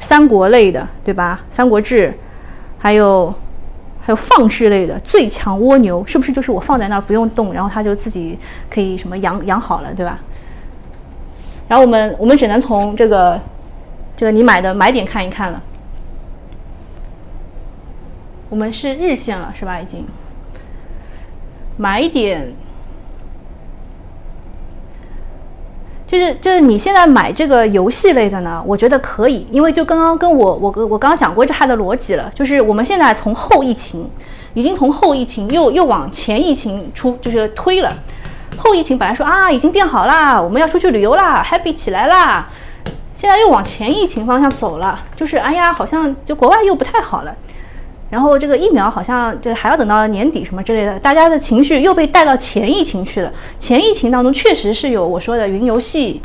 [0.00, 1.40] 三国类的，对吧？
[1.48, 2.12] 三国志，
[2.76, 3.32] 还有。
[4.02, 8.36] 还有放置类的最强蜗牛，是不是就是我放在那儿不用动，然后它就自己
[8.70, 10.18] 可以什么养养好了，对吧？
[11.70, 13.40] 然后我们我们只能从这个
[14.16, 15.62] 这个你买的买点看一看了。
[18.48, 19.78] 我们是日线了，是吧？
[19.78, 20.04] 已经
[21.76, 22.52] 买点。
[26.08, 34.10] 就是就是你现在买这个游戏类的呢，我觉得可以，因为就刚刚跟我我我刚刚讲过这它的逻辑了，就是我们现在从后疫情，
[34.54, 37.96] 已经从后疫情又又往前疫情出就是推了，
[38.60, 42.48] 后疫情本来说啊已经变好啦，我们要出去旅游啦，happy 起来啦，
[43.14, 47.34] 现在又往前疫情方向走了，就是哎呀好像就国外又不太好了。
[48.10, 53.32] 然后这个疫苗好像就还要等到年底什么之类的，大家的情绪又被带到前疫情去了。
[53.56, 56.20] 前疫情当中确实是有我说的云游戏，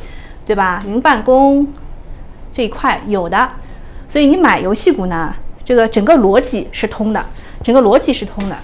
[0.47, 0.81] 对吧？
[0.87, 1.67] 云办公
[2.51, 3.47] 这一块有的，
[4.09, 7.23] 所以你买游戏股呢，这个整个逻辑是通的，
[7.63, 8.55] 整个逻辑是通的。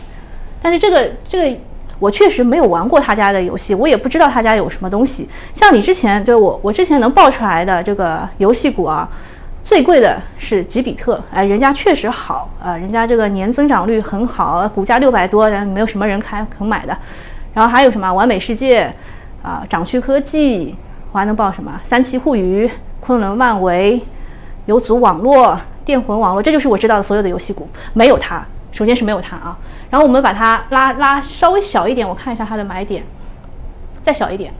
[0.60, 1.60] 但是这个这个
[2.02, 5.30] 我确实没有玩过他家的游戏，我也不知道他家有什么东西。
[5.54, 9.08] 像你之前就我我之前能爆出来的这个游戏股啊。
[9.64, 16.98] 最贵的是吉比特，哎，人家确实好啊，人家这个年增长率很好，股价六百多，然后没有什么人开肯买的。
[17.54, 18.92] 然后还有什么完美世界
[19.44, 20.76] 啊，掌趣科技，
[21.12, 24.02] 我还能报什么三七互娱、昆仑万维、
[24.66, 29.56] 有组网络、电魂网络，这就是我知道的所有的游戏股，没有它，首先是没有它啊。
[29.91, 33.04] 然后我们把它拉拉稍微小一点，我看一下它的买点，
[34.01, 34.51] 再小一点，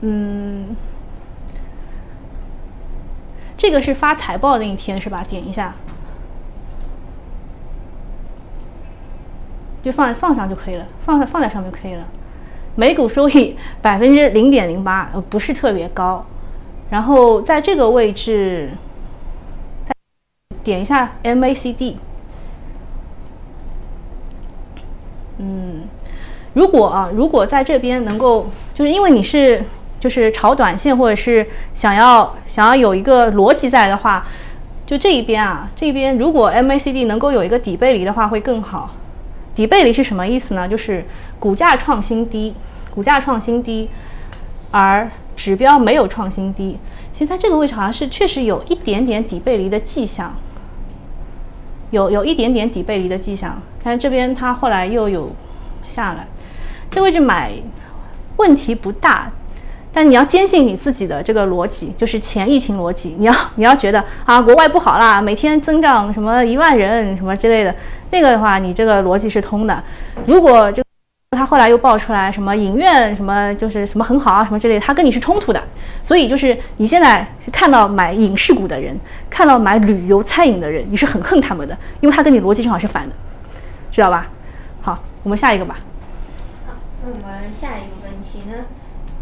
[0.00, 0.74] 嗯。
[3.54, 5.22] 这个是发财报的那一天是吧？
[5.22, 5.72] 点一下，
[9.80, 12.04] 就放放上就可以了，放上放在上面就可以了。
[12.74, 16.26] 每股收益百分之零点零八，不是特别高。
[16.90, 18.72] 然后在这个位置，
[20.64, 21.96] 点一下 MACD。
[25.38, 25.82] 嗯，
[26.54, 29.64] 如果啊，如果在这边能够，就是因为你是。
[30.02, 34.26] 就是炒短线，或者是想要想要有一个逻辑在的话，
[34.84, 38.96] 就这一边啊，这边如果 MACD 能够有一个底背离的话，会更好。
[39.54, 40.68] 底背离是什么意思呢？
[40.68, 41.04] 就是
[41.38, 42.52] 股价创新低，
[42.92, 43.88] 股价创新低，
[44.72, 46.80] 而指标没有创新低。
[47.12, 50.34] 其实在这个位置好像是确实有一点点底背离的迹象，
[51.92, 53.56] 有有一点点底背离的迹象。
[53.84, 55.30] 看这边它后来又有
[55.86, 56.26] 下来。
[56.90, 57.52] 这位置买
[58.36, 59.30] 问题不大。
[59.94, 63.14] 但你要坚信你自己的这个逻辑，就是前疫情逻辑。
[63.18, 67.74] 你要你要觉得啊，国外不好啦，每天增长什么一万人什么之类的，
[68.10, 69.84] 那个的话，你这个逻辑是通的。
[70.24, 70.81] 如果就
[71.32, 75.62] 他后来又爆出来什么影院什么就是什么很好啊什么之类的，他跟你是冲突的。
[76.04, 78.98] 所以就是你现在看到买影视股的人，
[79.30, 83.14] 看到买旅游餐饮的人，你是很恨他们的，因为他跟你逻辑正好是反的，
[83.90, 84.28] 知道吧？
[84.82, 85.78] 好，我们下一个吧。
[86.66, 88.64] 好，那我们下一个问题呢？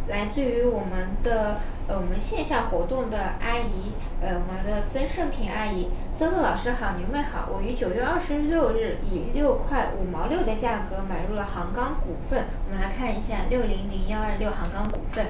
[0.08, 15.26] 来自于我们的呃我们线下活动的阿姨，呃我们的曾胜平阿姨，森乐老师好，牛妹好，我于九月二十六日以六块五毛六的价格买入了杭钢股份，我们来看一下六零零幺二六杭钢股份，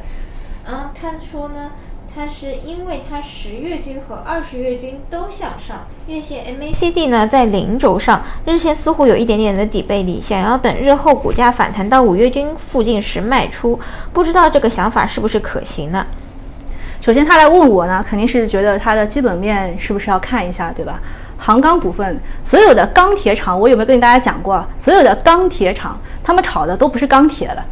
[0.64, 1.72] 嗯，他说呢。
[2.12, 13.78] 它是因为它十月均和二十月均都向上，日线 MACD 呢在零轴上，日线似乎有一点点的底背离，想要等日后股价反弹到五月均附近时卖出，
[14.12, 16.04] 不知道这个想法是不是可行呢？
[17.00, 21.00] 首先他来问我呢，肯定是觉得它的基本面是不是要看一下，对吧？
[21.38, 24.62] 杭钢股份所有的钢铁厂，我有没有跟大家讲过？
[24.78, 27.64] 所有的钢铁厂，他们炒的都不是钢铁了。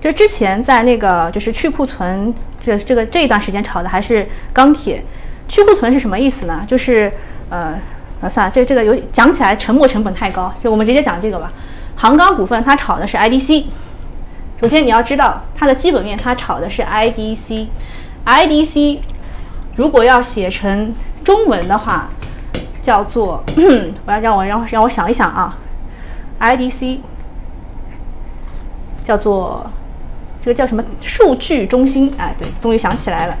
[0.00, 2.32] 就之前在那个就是去库存，
[2.66, 5.02] 这这个这一段时间炒的还是钢铁。
[5.48, 6.64] 去库存是什么意思呢？
[6.66, 7.12] 就是
[7.50, 7.80] 呃
[8.20, 11.52] 呃，算了，这这个有讲起来沉没成本太高，就我们直接讲这个吧。
[11.94, 13.66] 杭钢股份它炒的是 IDC。
[14.60, 17.68] 首先你要知道它的基本面，它炒的是 IDC。
[18.24, 18.98] IDC
[19.76, 22.08] 如果要写成中文的话，
[22.82, 23.44] 叫做
[24.04, 25.56] 我要让我让让我想一想啊
[26.40, 26.98] ，IDC
[29.04, 29.70] 叫做。
[30.46, 32.08] 这个叫什么数据中心？
[32.16, 33.36] 哎，对，终于想起来了。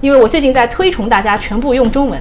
[0.00, 2.20] 因为我最近在推崇大家全部用中文，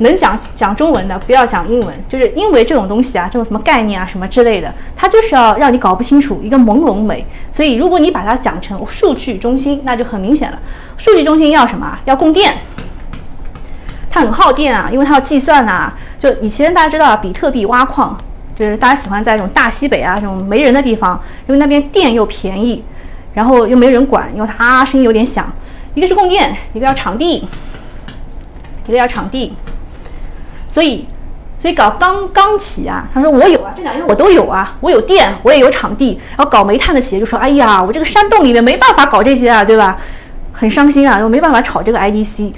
[0.00, 7.24] 能讲讲中文的不要讲英文，就是因为这种东西啊，这种什么概念啊，什么之类的，它就是要让你搞不清楚一个朦胧美。
[7.50, 10.58] 所以如果你把它讲成数据中心，那就很明显了。
[10.98, 11.98] 数据中心要什么？
[12.04, 12.52] 要供电，
[14.10, 15.90] 它很耗电啊，因为它要计算呐。
[16.18, 18.14] 就以前大家知道，比特币挖矿。
[18.58, 22.82] 就是大家喜欢在这种大西北啊这种没人的地方，因为那边电又便宜，
[23.34, 25.52] 然后又没人管，因为它声音有点响。
[25.94, 27.46] 一个是供电，一个要场地，
[28.86, 29.54] 一个要场地。
[30.68, 31.06] 所以，
[31.58, 36.20] 所以搞钢钢企啊，他说我有啊，这两样我都有啊，我有电，我也有场地。
[36.36, 39.98] 然后搞煤炭的企业就说，哎呀，我这个山洞里面没办法搞这些啊，对吧？
[40.52, 42.52] 很伤心啊，又没办法炒这个 IDC。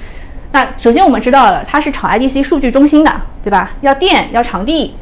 [0.51, 3.71] 那首先我们知道了，它是炒 IDC 数据中心的，对吧？
[3.81, 4.95] 要电，要场地。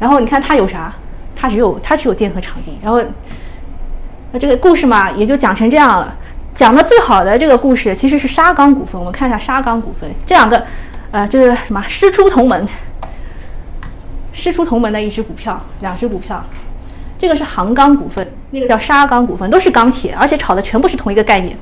[0.00, 0.92] 然后你看它有啥？
[1.36, 2.76] 它只有它只有电和场地。
[2.82, 3.00] 然后
[4.32, 6.14] 那这个故事嘛，也就讲成这样了。
[6.54, 8.98] 讲的最好的这个故事其实是沙钢股份。
[8.98, 10.66] 我们看一下沙钢股份这两个，
[11.10, 12.66] 呃，就是什么师出同门，
[14.32, 16.44] 师出同门的一只股票，两只股票。
[17.16, 21.56] 这个是杭钢股份，那个叫沙钢股份，都是钢铁，而且炒的全部是同一个概念。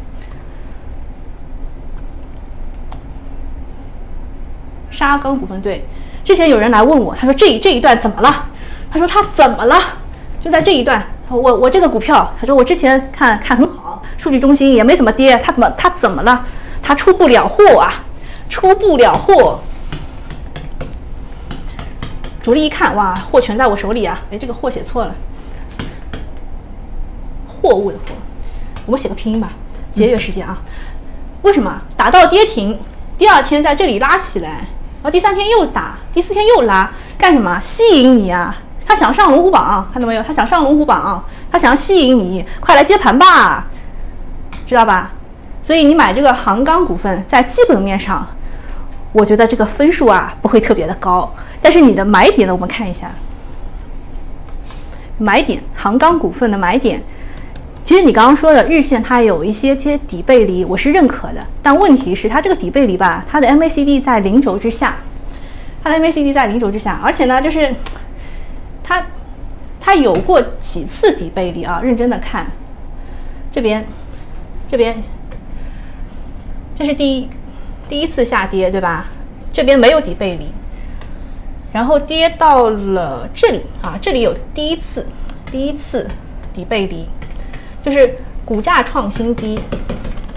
[4.91, 5.85] 沙钢股份对。
[6.29, 8.45] 之前有人来问我，他说这这一段怎么了？
[8.93, 9.81] 他说他怎么了？
[10.39, 16.45] 就在这一段，我我这个股票，他说我之前看看很好，数据中心也没怎么跌，他怎么他怎么了？
[16.83, 18.05] 他出不了货啊，
[18.51, 19.59] 出不了货。
[22.43, 24.21] 主力一看，哇，货全在我手里啊！
[24.31, 25.15] 哎，这个货写错了，
[27.47, 28.15] 货物的货，
[28.85, 29.53] 我们写个拼音吧，
[29.95, 30.59] 节约时间啊。
[31.41, 32.79] 为什么打到跌停，
[33.17, 34.67] 第二天在这里拉起来？
[35.01, 37.59] 然后第三天又打，第四天又拉，干什么？
[37.61, 38.57] 吸引你啊！
[38.85, 40.23] 他想上龙虎榜，看到没有？
[40.23, 43.67] 他想上龙虎榜，他想吸引你，快来接盘吧，
[44.67, 45.13] 知道吧？
[45.63, 48.27] 所以你买这个杭钢股份，在基本面上，
[49.13, 51.33] 我觉得这个分数啊不会特别的高，
[51.63, 53.11] 但是你的买点呢，我们看一下，
[55.19, 57.03] 买点杭钢股份的买点。
[57.89, 61.43] 其实你刚刚说的日线它有一些些底背离，我是认可的。
[61.63, 64.99] 但问题是它这个底背离吧，它的 MACD 在零轴之下，
[65.83, 67.75] 它的 MACD 在零轴之下，而且呢，就是
[68.85, 69.07] 它
[69.81, 71.81] 它有过几次底背离啊。
[71.83, 72.49] 认真的看，
[73.51, 73.83] 这边
[74.71, 75.03] 这边
[76.77, 77.31] 这是第一
[77.89, 79.07] 第一次下跌对吧？
[79.51, 80.53] 这边没有底背离，
[81.73, 85.07] 然后跌到了这里啊，这里有第一次
[85.51, 86.07] 第一次
[86.53, 87.09] 底背离。
[87.83, 89.59] 就是股价创新低，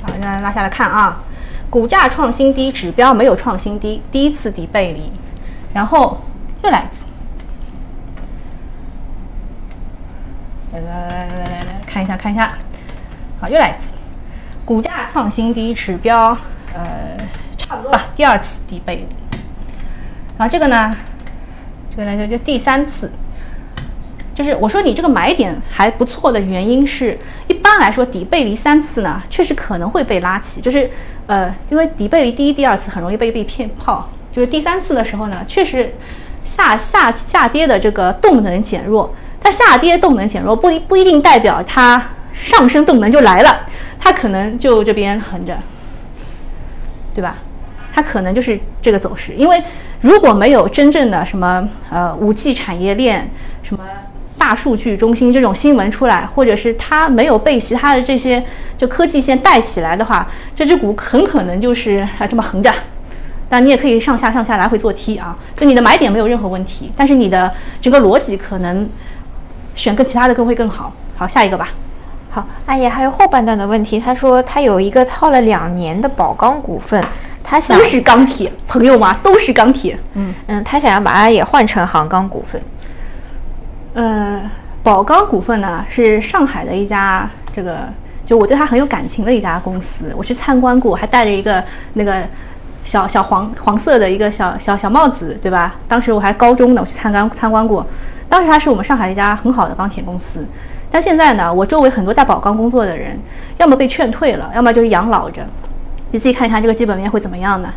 [0.01, 1.21] 好，现在拉下来看啊，
[1.69, 5.11] 股价创新低，指标没有创新低，第一次底背离，
[5.73, 6.21] 然后
[6.63, 7.05] 又来一次，
[10.71, 12.53] 来来来来来来看一下看一下，
[13.39, 13.93] 好，又来一次，
[14.63, 16.37] 股价创新低，指标
[16.73, 17.17] 呃
[17.57, 19.37] 差不多吧，第二次底背离，
[20.37, 20.95] 然后这个呢，
[21.89, 23.11] 这个呢就就第三次。
[24.41, 27.15] 就是我说你这个买点还不错的原因是，
[27.47, 30.89] 一般来说底背离三次呢，确实可能会被拉起，就是
[31.27, 35.93] 呃，因为底背离第一、第二次很容易被被骗炮，就是第三次的时候呢，确实
[36.43, 43.59] 下下下跌的这个动能减弱，它下跌动能减弱不一不一定代表它上升动能就来了，
[43.99, 45.55] 它可能就这边横着，
[47.13, 47.37] 对吧？
[47.93, 49.61] 它可能就是这个走势，因为
[49.99, 53.29] 如果没有真正的什么呃五 G 产业链。
[54.41, 58.43] 大数据中心这种新闻出来，或者是它没有被其他的这些
[58.75, 62.73] 就科技线带起来的话，这只股很可能就是啊这么横着。
[63.47, 68.89] 但你也可以上下上下来回做 T 啊，就你的买点没有任何问题，但是你的整个逻辑可能
[69.75, 70.91] 选个其他的更会更好。
[71.15, 71.69] 好，下一个吧。
[72.31, 76.99] 好，阿爷还有后半段的问题，他说他有一个套了两年的宝钢股份，
[77.43, 79.19] 他想都是钢铁朋友吗？
[79.21, 79.99] 都是钢铁。
[80.15, 82.59] 嗯嗯，他想要把阿爷换成杭钢股份。
[83.93, 84.41] 呃，
[84.83, 87.79] 宝钢股份呢是上海的一家这个，
[88.23, 90.13] 就我对它很有感情的一家公司。
[90.15, 91.63] 我去参观过，还戴着一个
[91.93, 92.23] 那个
[92.85, 95.75] 小小黄黄色的一个小小小帽子，对吧？
[95.87, 97.85] 当时我还高中呢，我去参观参观过。
[98.29, 100.47] 当时它是我们上海一家很好的钢铁公司。
[100.89, 103.19] 但现在呢，我周围很多在宝钢工作的人，
[103.57, 105.41] 要么被劝退了，要么就是养老着。
[106.11, 107.73] 你自己看一看这个基本面会怎么样呢？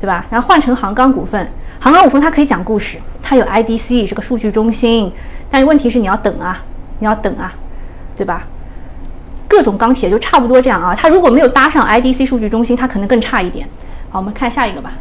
[0.00, 0.26] 对吧？
[0.30, 1.50] 然后换成杭钢股份。
[1.78, 2.98] 杭钢股份它可以讲故事，
[3.30, 5.12] 它有 IDC 这个数据中心，
[5.48, 6.60] 但是问题是你要等啊，
[6.98, 7.54] 你要等啊，
[8.16, 8.44] 对吧？
[9.46, 13.68] 各种钢铁就差不多这样啊，它如果没有搭上 IDC 数据中心，它可能更差一点。
[14.10, 14.94] 好，我们看下一个吧。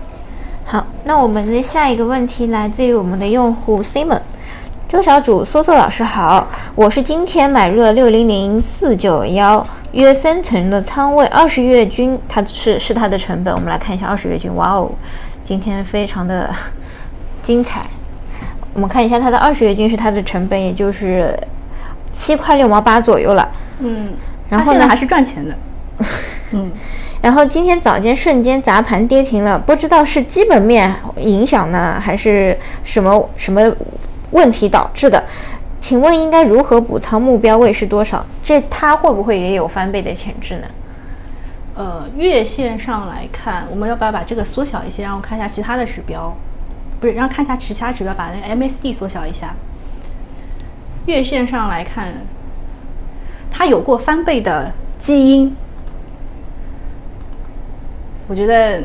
[0.63, 4.21] 好，那我们的下一个问题来自于我们的用户 Simon，
[4.87, 14.91] 周小主，梭梭老师好，我是今天买入了六零零四九幺约三成的仓位，二十月均，它是是它的成本，我们来看一下二十月均，哇哦。
[15.43, 16.53] 今天非常的
[17.41, 17.81] 精彩，
[18.73, 21.37] 我们看一下它的二十月均是它的成本，也就是
[22.13, 23.49] 七块六毛八左右了。
[23.79, 24.13] 嗯，
[24.49, 25.55] 然后呢还是赚钱的。
[26.51, 26.71] 嗯，
[27.21, 33.61] 然后今天早间瞬间砸盘跌停了，不知道是基本面影响呢，还是什么什么
[34.31, 35.23] 问题导致的？
[35.81, 37.21] 请问应该如何补仓？
[37.21, 38.25] 目标位是多少？
[38.43, 40.67] 这它会不会也有翻倍的潜质呢？
[41.75, 45.03] 呃，月线上来看，我们要不要把这个缩小一些？
[45.03, 46.35] 让我看一下其他的指标，
[46.99, 49.55] 不是，然后看一下其他指标，把那个 MACD 缩小一下。
[51.05, 52.13] 月线上来看，
[53.49, 55.55] 它有过翻倍的基因。
[58.27, 58.83] 我觉得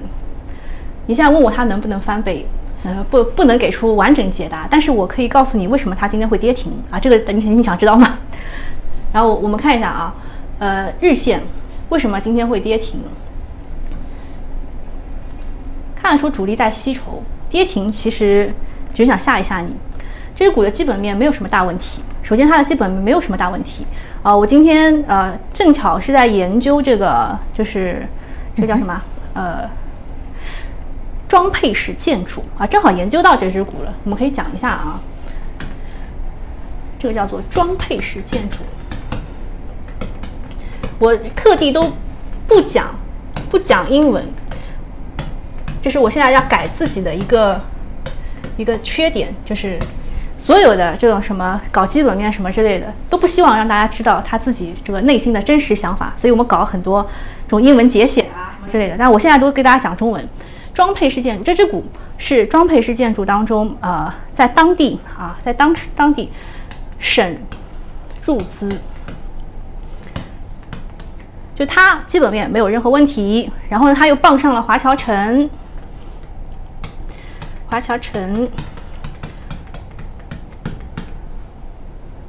[1.07, 2.47] 你现在问我它能不能翻倍，
[2.85, 6.99] 呃，不，不能给出完整解答，但是我可以告诉你为什么它今天会跌停啊？
[6.99, 8.19] 这个你你想知道吗？
[9.13, 10.15] 然后我们看一下啊，
[10.61, 11.43] 呃，日线。
[11.91, 12.99] 为什么今天会跌停？
[15.95, 17.23] 看得出主力在吸筹，
[17.55, 18.53] 跌停其实
[18.93, 19.73] 只是想吓一吓你。
[20.35, 22.01] 这只股的基本面没有什么大问题。
[22.21, 23.87] 首先，它的基本面没有什么大问题
[24.25, 24.37] 啊。
[24.37, 28.05] 我今天呃正巧是在研究这个，就是
[28.57, 29.01] 这个叫什么
[29.35, 29.71] 呃
[31.29, 33.95] 装配式建筑啊，正好研究到这只股了。
[34.03, 35.01] 我们可以讲一下啊，
[36.99, 38.57] 这个叫做装配式建筑。
[40.99, 41.93] 我特地都
[42.49, 42.93] 不讲，
[43.49, 44.25] 不讲英文，
[45.85, 47.61] 就是我现在要改自己的一个
[48.57, 49.79] 一个缺点，就是
[50.39, 57.03] 所有的这种什么搞基本面什么之类的，都不希望让大家知道他自己这个内心的真实想法，所以我们搞很多
[57.47, 58.97] 这种英文节写啊什么之类的。
[58.99, 60.27] 但我现在都给大家讲中文。
[60.73, 61.85] 装配式建筑，这只股
[62.17, 66.33] 是装配式建筑当中，呃，在当地啊，在当当地
[66.99, 67.37] 省
[68.25, 68.69] 入资。
[71.55, 75.49] 就它基本面没有任何问题，然后呢，它又傍上了华侨城，
[77.75, 78.49] 华侨城，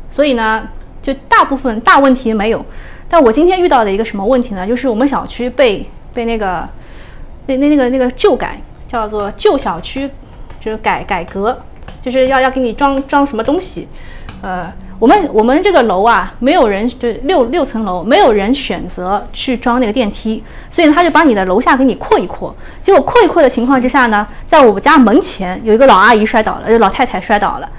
[0.09, 0.67] 所以呢，
[1.03, 2.65] 就大部分大问题没有。
[3.07, 4.65] 但我今天遇到的一个什么问题呢？
[4.65, 6.67] 就是我们小区被被那个
[7.45, 10.09] 那那那个那个旧改，叫做旧小区，
[10.59, 11.55] 就是改改革，
[12.01, 13.87] 就是要要给你装装什么东西，
[14.41, 14.73] 呃。
[14.97, 22.55] 我们我们这个楼啊，没有人就六六层楼，没有人选择去装那个电梯，所以他就把你的楼下给你扩一扩。
[22.81, 27.69] 结果扩一扩的情况之下呢，在我们家门前有一个老阿姨摔倒了，就老太太摔倒了。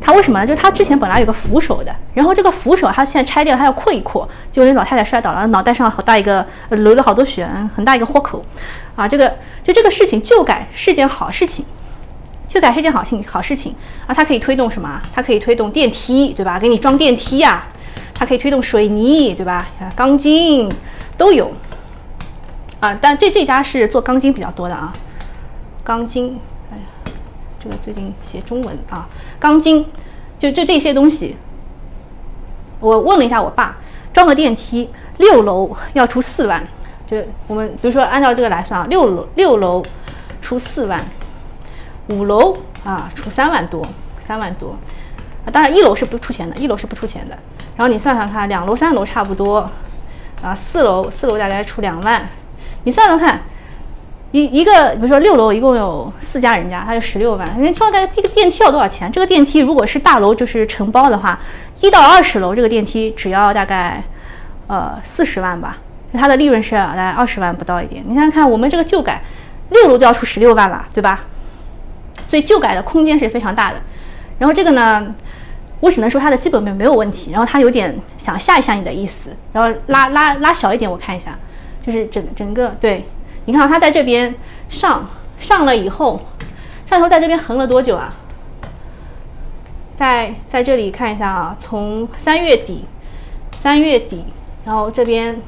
[0.00, 0.46] 她为什么呢？
[0.46, 8.44] 就是她之前本来有个扶手的，然后这个扶手她现在拆掉，她要扩一扩，结果那老太太摔倒了，脑袋上好大一个流了好多血，很大一个豁口。
[8.96, 9.32] 啊，这个
[9.62, 11.64] 就这个事情就改是件好事情。
[12.48, 13.74] 修改是件好事好事情
[14.06, 15.00] 啊，它可以推动什么？
[15.14, 16.58] 它可以推动电梯，对吧？
[16.58, 17.66] 给你装电梯呀，
[18.14, 19.68] 它可以推动水泥，对吧？
[19.94, 20.66] 钢筋
[21.18, 21.52] 都有
[22.80, 24.92] 啊，但这这家是做钢筋比较多的啊。
[25.84, 26.40] 钢筋，
[26.72, 26.84] 哎呀，
[27.62, 29.06] 这个最近写中文啊，
[29.38, 29.84] 钢筋，
[30.38, 31.36] 就就这些东西。
[32.80, 33.76] 我问了一下我爸，
[34.12, 34.88] 装个电梯
[35.18, 36.66] 六楼要出四万，
[37.06, 39.82] 就我们比如说按照这个来算啊，六楼六楼
[40.40, 40.98] 出四万，
[42.08, 43.82] 五楼啊出三万多，
[44.20, 44.76] 三万多。
[45.44, 47.38] 啊，当然一楼是不出钱的，一楼是不出钱的。
[47.76, 49.70] 然后你算算看，两楼三楼差不多，
[50.42, 52.28] 啊，四楼四楼大概出两万，
[52.84, 53.40] 你算算看。
[54.30, 57.48] 一一个，比如说六楼一共有四家人家，他就十六万。
[57.56, 59.10] 你说这个电梯要多少钱？
[59.10, 61.38] 这个电梯如果是大楼，就是承包的话，
[61.80, 64.04] 一到二十楼这个电梯只要大概
[64.66, 65.78] 呃四十万吧，
[66.12, 68.04] 它的利润是大概二十万不到一点。
[68.06, 69.22] 你想想看，我们这个旧改
[69.70, 71.24] 六楼都要出十六万了，对吧？
[72.28, 73.80] 所以旧改的空间是非常大的。
[74.38, 75.14] 然后这个呢，
[75.80, 77.32] 我只能说它的基本面没有问题。
[77.32, 81.36] 然后它有点想吓一吓你的意思，然后拉拉拉小一点，我看一下，
[81.84, 83.04] 就是整整个对。
[83.46, 84.34] 你看，它在这边
[84.68, 85.08] 上
[85.38, 86.20] 上了以后，
[86.84, 88.14] 上头在这边横了多久啊？
[89.96, 92.84] 在在这里看一下啊，从三月底，
[93.58, 94.26] 三月底，
[94.64, 95.40] 然后这边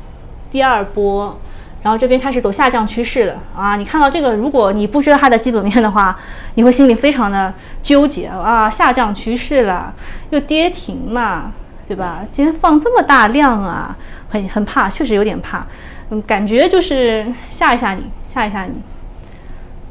[0.50, 1.38] 第二波，
[1.82, 3.74] 然后这边开始走下降趋势了啊！
[3.76, 6.18] 你看到这个，如果你不知道它的基本面的话，
[6.56, 7.52] 你会心里非常的
[7.82, 8.68] 纠结啊！
[8.68, 9.94] 下降趋势了，
[10.28, 11.50] 又跌停了，
[11.88, 12.20] 对吧？
[12.30, 13.96] 今天放这么大量啊，
[14.28, 15.66] 很很怕，确实有点怕。
[16.10, 18.74] 嗯，感觉就是吓一吓你，吓一吓你。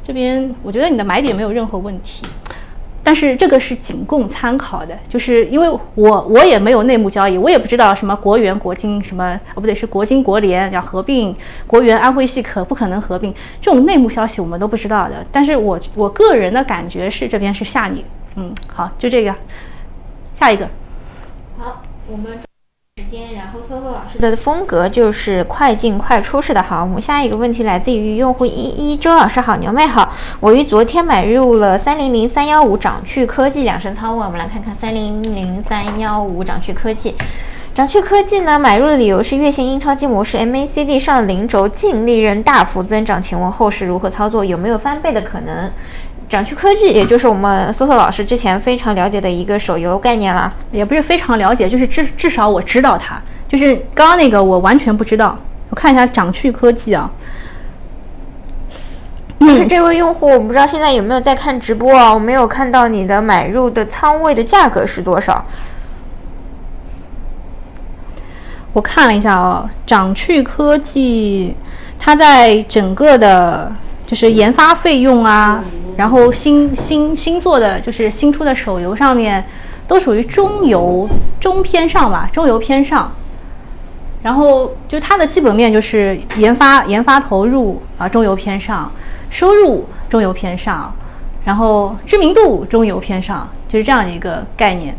[0.03, 2.25] 这边我觉得你的买点没有任何问题，
[3.10, 11.36] 但是这个是仅供参考的，就是因为我我也没有内幕交易，我也不知道什么国元国金什么哦不对是国金国联要合并，
[11.66, 13.34] 国元安徽系可不可能合并？
[13.60, 15.26] 这种内幕消息我们都不知道的。
[15.32, 18.05] 但是我我个人的感觉是这边是吓你，
[18.36, 19.34] 嗯，好，就这个，
[20.36, 20.70] 下一个。
[21.57, 22.48] 好，我们。
[23.10, 26.62] 间，然后 SOHO 老师的风格就是快进快出式的。
[26.62, 37.16] 好，我们下一个问题来自于用户一一周老师好，牛妹好，我于昨天买入了三零零三幺五掌趣科技两升仓位，我们来看看三零零三幺五掌趣科技。
[37.74, 44.43] 掌趣科技呢，买入的理由是月线阴超级模式，MACD 上零轴净利润大幅增长，请问后市如何操作？
[44.43, 45.72] 有没有翻倍的可能？
[46.30, 55.36] 掌趣科技，也就是我们搜索老师之前非常了解的一个手游概念了，也不是非常了解，就是至至少我知道它，就是刚刚那个我完全不知道。
[55.71, 57.11] 我看一下掌趣科技啊，
[59.39, 62.13] 就是这位用户，我不知道现在有没有在看直播啊？
[62.13, 65.43] 我没有看到你的买入的仓位的价格是多少。
[68.73, 71.55] 我看了一下啊，掌趣科技，
[71.97, 73.71] 它在整个的。
[74.10, 75.64] 就是研发费用啊，
[75.95, 79.45] 然后新新新做的就是新出的手游上面，
[79.88, 81.07] 都属于中游
[81.39, 83.14] 中偏上吧，中游偏上。
[84.24, 88.91] 然后就它的基本面就是研发研发投入啊，中游偏上，
[89.30, 90.91] 收入中游偏上，
[91.45, 94.95] 然后知名度中游偏上，就是这样的一个概念。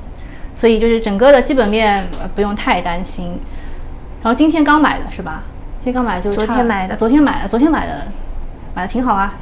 [0.54, 2.06] 所以就是整个的基本面
[2.36, 3.36] 不用太担心。
[4.22, 5.42] 然后今天刚买的是吧？
[5.80, 8.06] 今天刚买就昨天买的，昨天买的，昨天买的。
[8.74, 9.34] 买的挺好啊，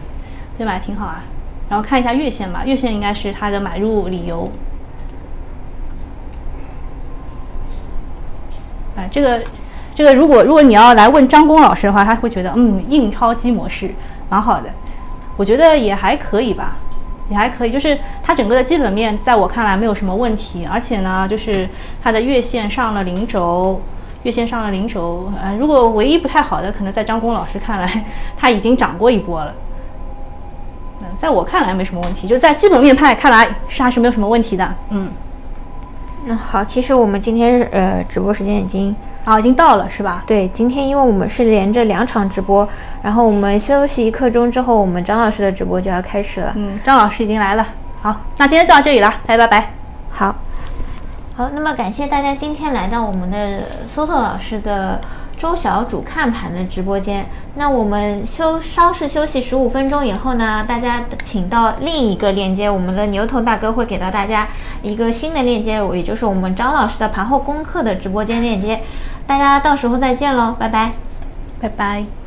[0.56, 1.22] 对，买的挺好啊。
[1.68, 4.50] 然后看一下月线吧，月线应该是它的买入理由。
[8.96, 9.40] 哎，这个，
[9.94, 13.90] 这个如果如果你要来问张工老师的话，他会觉得嗯，印钞机模式
[14.30, 14.70] 蛮好的。
[15.36, 16.78] 我觉得也还可以吧，
[17.28, 17.70] 也还可以。
[17.70, 21.68] 就是它整个的基本面在我看来没有什么问题，而且呢，就是
[22.02, 23.80] 它的月线上了零轴。
[24.28, 28.04] 月线上了零轴，呃，如果唯一不太好的，可能在张工老师看来，
[28.36, 29.54] 它已经涨过一波了。
[31.00, 34.74] 嗯，在我看来没什么问题，就在基本面派看来是还是没有什么问题的。
[34.90, 35.08] 嗯，
[36.26, 40.22] 那好，其实我们今天呃直播时间已经啊已经到了是吧？
[40.26, 42.68] 对，今天因为我们是连着两场直播，
[43.00, 46.52] 然后我们休息一刻钟之后，我们张老师的直播就要开始了。
[46.54, 47.66] 嗯，张老师已经来了。
[48.02, 49.70] 好，那今天就到这里了，大家拜拜。
[50.10, 50.36] 好。
[51.38, 55.00] 好，那么感谢大家今天来到我们的搜搜老师的
[55.38, 57.24] 周小主看盘的直播间。
[57.54, 64.48] 那我们休稍事休息十五分钟以后呢，大家请到另一个链接，我们的牛头大哥会给到大家
[64.82, 68.80] 一个新的链接，也就是我们张老师的盘后功课的直播间链接。
[69.24, 70.90] 大家到时候再见喽，拜拜，
[71.60, 72.17] 拜拜。